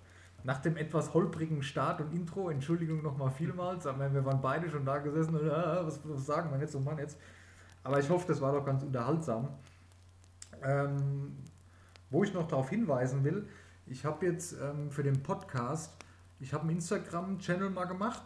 [0.43, 4.85] Nach dem etwas holprigen Start und Intro, Entschuldigung nochmal vielmals, aber wir waren beide schon
[4.85, 7.19] da gesessen und äh, was, was, sagen wir jetzt und Mann jetzt.
[7.83, 9.49] Aber ich hoffe, das war doch ganz unterhaltsam.
[10.63, 11.37] Ähm,
[12.09, 13.47] wo ich noch darauf hinweisen will,
[13.85, 15.93] Ich habe jetzt ähm, für den Podcast,
[16.39, 18.23] ich habe einen Instagram-Channel mal gemacht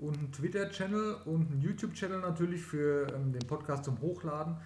[0.00, 4.56] und einen Twitter-Channel und einen YouTube-Channel natürlich für ähm, den Podcast zum Hochladen.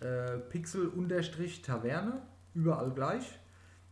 [0.00, 2.22] Äh, Pixel-Taverne,
[2.54, 3.38] überall gleich.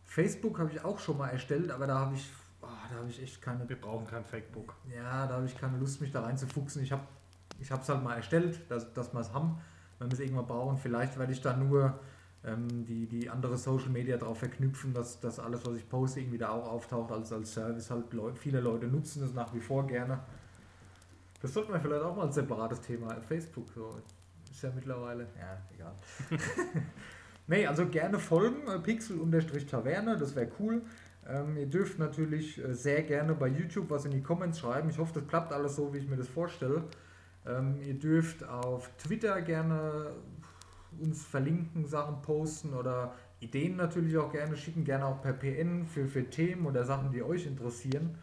[0.03, 2.29] Facebook habe ich auch schon mal erstellt, aber da habe ich,
[2.61, 3.67] oh, da habe ich echt keine.
[3.69, 4.75] Wir brauchen kein Fakebook.
[4.93, 6.83] Ja, da habe ich keine Lust, mich da reinzufuchsen.
[6.83, 7.03] Ich habe
[7.59, 9.61] ich es halt mal erstellt, dass, dass wir es haben,
[9.99, 10.77] wenn wir es irgendwann brauchen.
[10.77, 11.97] Vielleicht werde ich da nur
[12.43, 16.39] ähm, die, die andere Social Media darauf verknüpfen, dass, dass alles, was ich poste, irgendwie
[16.39, 17.89] da auch auftaucht als, als Service.
[17.89, 20.19] Halt Leute, viele Leute nutzen das nach wie vor gerne.
[21.41, 23.15] Das sollte man vielleicht auch mal als separates Thema.
[23.27, 23.95] Facebook, so.
[24.49, 25.27] Ist ja mittlerweile.
[25.39, 25.95] Ja, egal.
[27.47, 30.81] nee, also gerne folgen, äh, Pixel-Taverne, das wäre cool.
[31.27, 34.89] Ähm, ihr dürft natürlich äh, sehr gerne bei YouTube was in die Comments schreiben.
[34.89, 36.83] Ich hoffe, das klappt alles so, wie ich mir das vorstelle.
[37.45, 40.11] Ähm, ihr dürft auf Twitter gerne
[40.99, 46.07] uns verlinken, Sachen posten oder Ideen natürlich auch gerne schicken, gerne auch per PN für,
[46.07, 48.17] für Themen oder Sachen, die euch interessieren.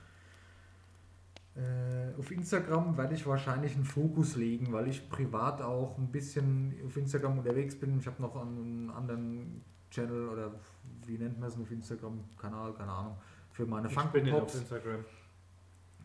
[1.58, 6.74] Äh, auf Instagram werde ich wahrscheinlich einen Fokus legen, weil ich privat auch ein bisschen
[6.86, 7.98] auf Instagram unterwegs bin.
[7.98, 10.52] Ich habe noch einen anderen Channel oder
[11.06, 12.20] wie nennt man es auf Instagram?
[12.40, 13.16] Kanal, keine Ahnung.
[13.50, 14.54] Für meine Ich Funk bin nicht auf.
[14.54, 15.04] Instagram.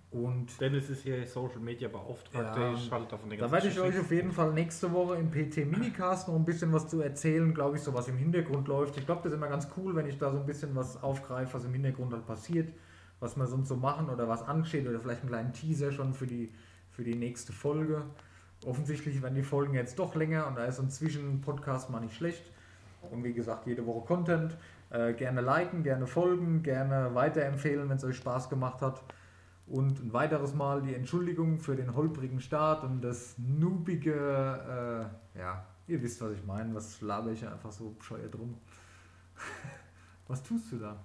[0.09, 2.61] Und Dennis ist hier Social Media Beauftragter.
[2.61, 5.31] Ja, ich schalte davon den Da werde ich euch auf jeden Fall nächste Woche im
[5.31, 8.97] PT Minicast noch ein bisschen was zu erzählen, glaube ich, so was im Hintergrund läuft.
[8.97, 11.55] Ich glaube, das ist immer ganz cool, wenn ich da so ein bisschen was aufgreife,
[11.55, 12.71] was im Hintergrund halt passiert,
[13.23, 16.27] was wir sonst so machen oder was ansteht oder vielleicht einen kleinen Teaser schon für
[16.27, 16.51] die,
[16.91, 18.03] für die nächste Folge.
[18.65, 22.15] Offensichtlich werden die Folgen jetzt doch länger und da ist so ein Zwischen-Podcast mal nicht
[22.15, 22.43] schlecht.
[23.11, 24.57] Und wie gesagt, jede Woche Content.
[24.89, 29.01] Äh, gerne liken, gerne folgen, gerne weiterempfehlen, wenn es euch Spaß gemacht hat.
[29.67, 35.65] Und ein weiteres Mal die Entschuldigung für den holprigen Start und das noobige, äh, ja,
[35.87, 38.57] ihr wisst, was ich meine, was laber ich einfach so bescheuert rum.
[40.27, 40.99] was tust du da?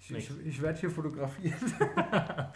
[0.00, 1.54] Ich, ich, ich werde hier fotografiert.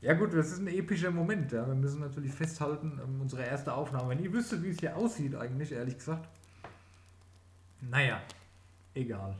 [0.00, 1.52] ja gut, das ist ein epischer Moment.
[1.52, 1.66] Ja.
[1.66, 4.10] Wir müssen natürlich festhalten, ähm, unsere erste Aufnahme.
[4.10, 6.28] Wenn ihr wüsstet, wie es hier aussieht eigentlich, ehrlich gesagt.
[7.80, 8.20] Naja,
[8.94, 9.36] egal.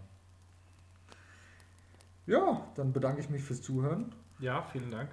[2.27, 4.15] Ja, dann bedanke ich mich fürs Zuhören.
[4.39, 5.11] Ja, vielen Dank.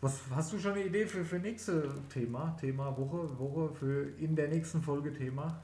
[0.00, 2.56] Was hast du schon eine Idee für für nächste Thema?
[2.60, 5.62] Thema Woche, Woche für in der nächsten Folge Thema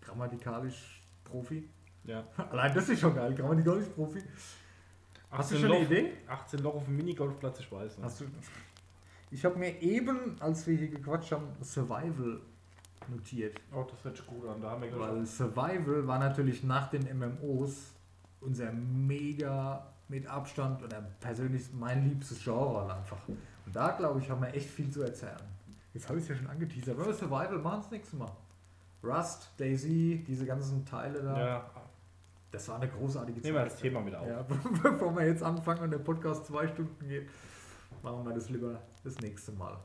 [0.00, 1.68] grammatikalisch Profi.
[2.04, 2.24] Ja.
[2.50, 4.22] Allein das ist schon geil, grammatikalisch Profi.
[5.30, 6.12] Hast du 18 schon eine Loch, Idee?
[6.28, 8.04] 18 Loch auf dem Minigolfplatz, ich weiß nicht.
[8.04, 8.24] Hast du?
[9.30, 12.40] Ich habe mir eben, als wir hier gequatscht haben, Survival
[13.08, 14.60] notiert, Oh, das hört sich gut an.
[14.60, 15.26] Da haben wir weil.
[15.26, 17.94] Survival war natürlich nach den MMOs
[18.40, 23.18] unser mega mit Abstand oder persönlich mein liebstes Genre einfach.
[23.28, 25.40] Und da glaube ich, haben wir echt viel zu erzählen.
[25.94, 26.96] Jetzt habe ich es ja schon angeteasert.
[26.98, 28.30] Wenn wir Survival machen, das nächste Mal.
[29.02, 31.38] Rust, Daisy, diese ganzen Teile da.
[31.38, 31.70] Ja,
[32.54, 34.28] Das war eine großartige nehmen wir das Thema mit auf.
[34.28, 34.42] Ja,
[34.82, 37.28] bevor wir jetzt anfangen und der Podcast zwei Stunden geht,
[38.02, 39.76] machen wir das lieber das nächste Mal.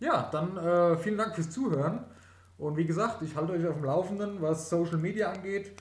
[0.00, 2.04] Ja, dann äh, vielen Dank fürs Zuhören.
[2.58, 5.80] Und wie gesagt, ich halte euch auf dem Laufenden, was Social Media angeht.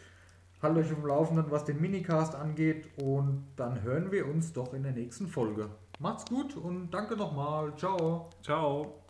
[0.62, 2.88] Halte euch auf dem Laufenden, was den Minicast angeht.
[3.02, 5.70] Und dann hören wir uns doch in der nächsten Folge.
[6.00, 7.76] Macht's gut und danke nochmal.
[7.78, 8.30] Ciao.
[8.44, 9.05] Ciao.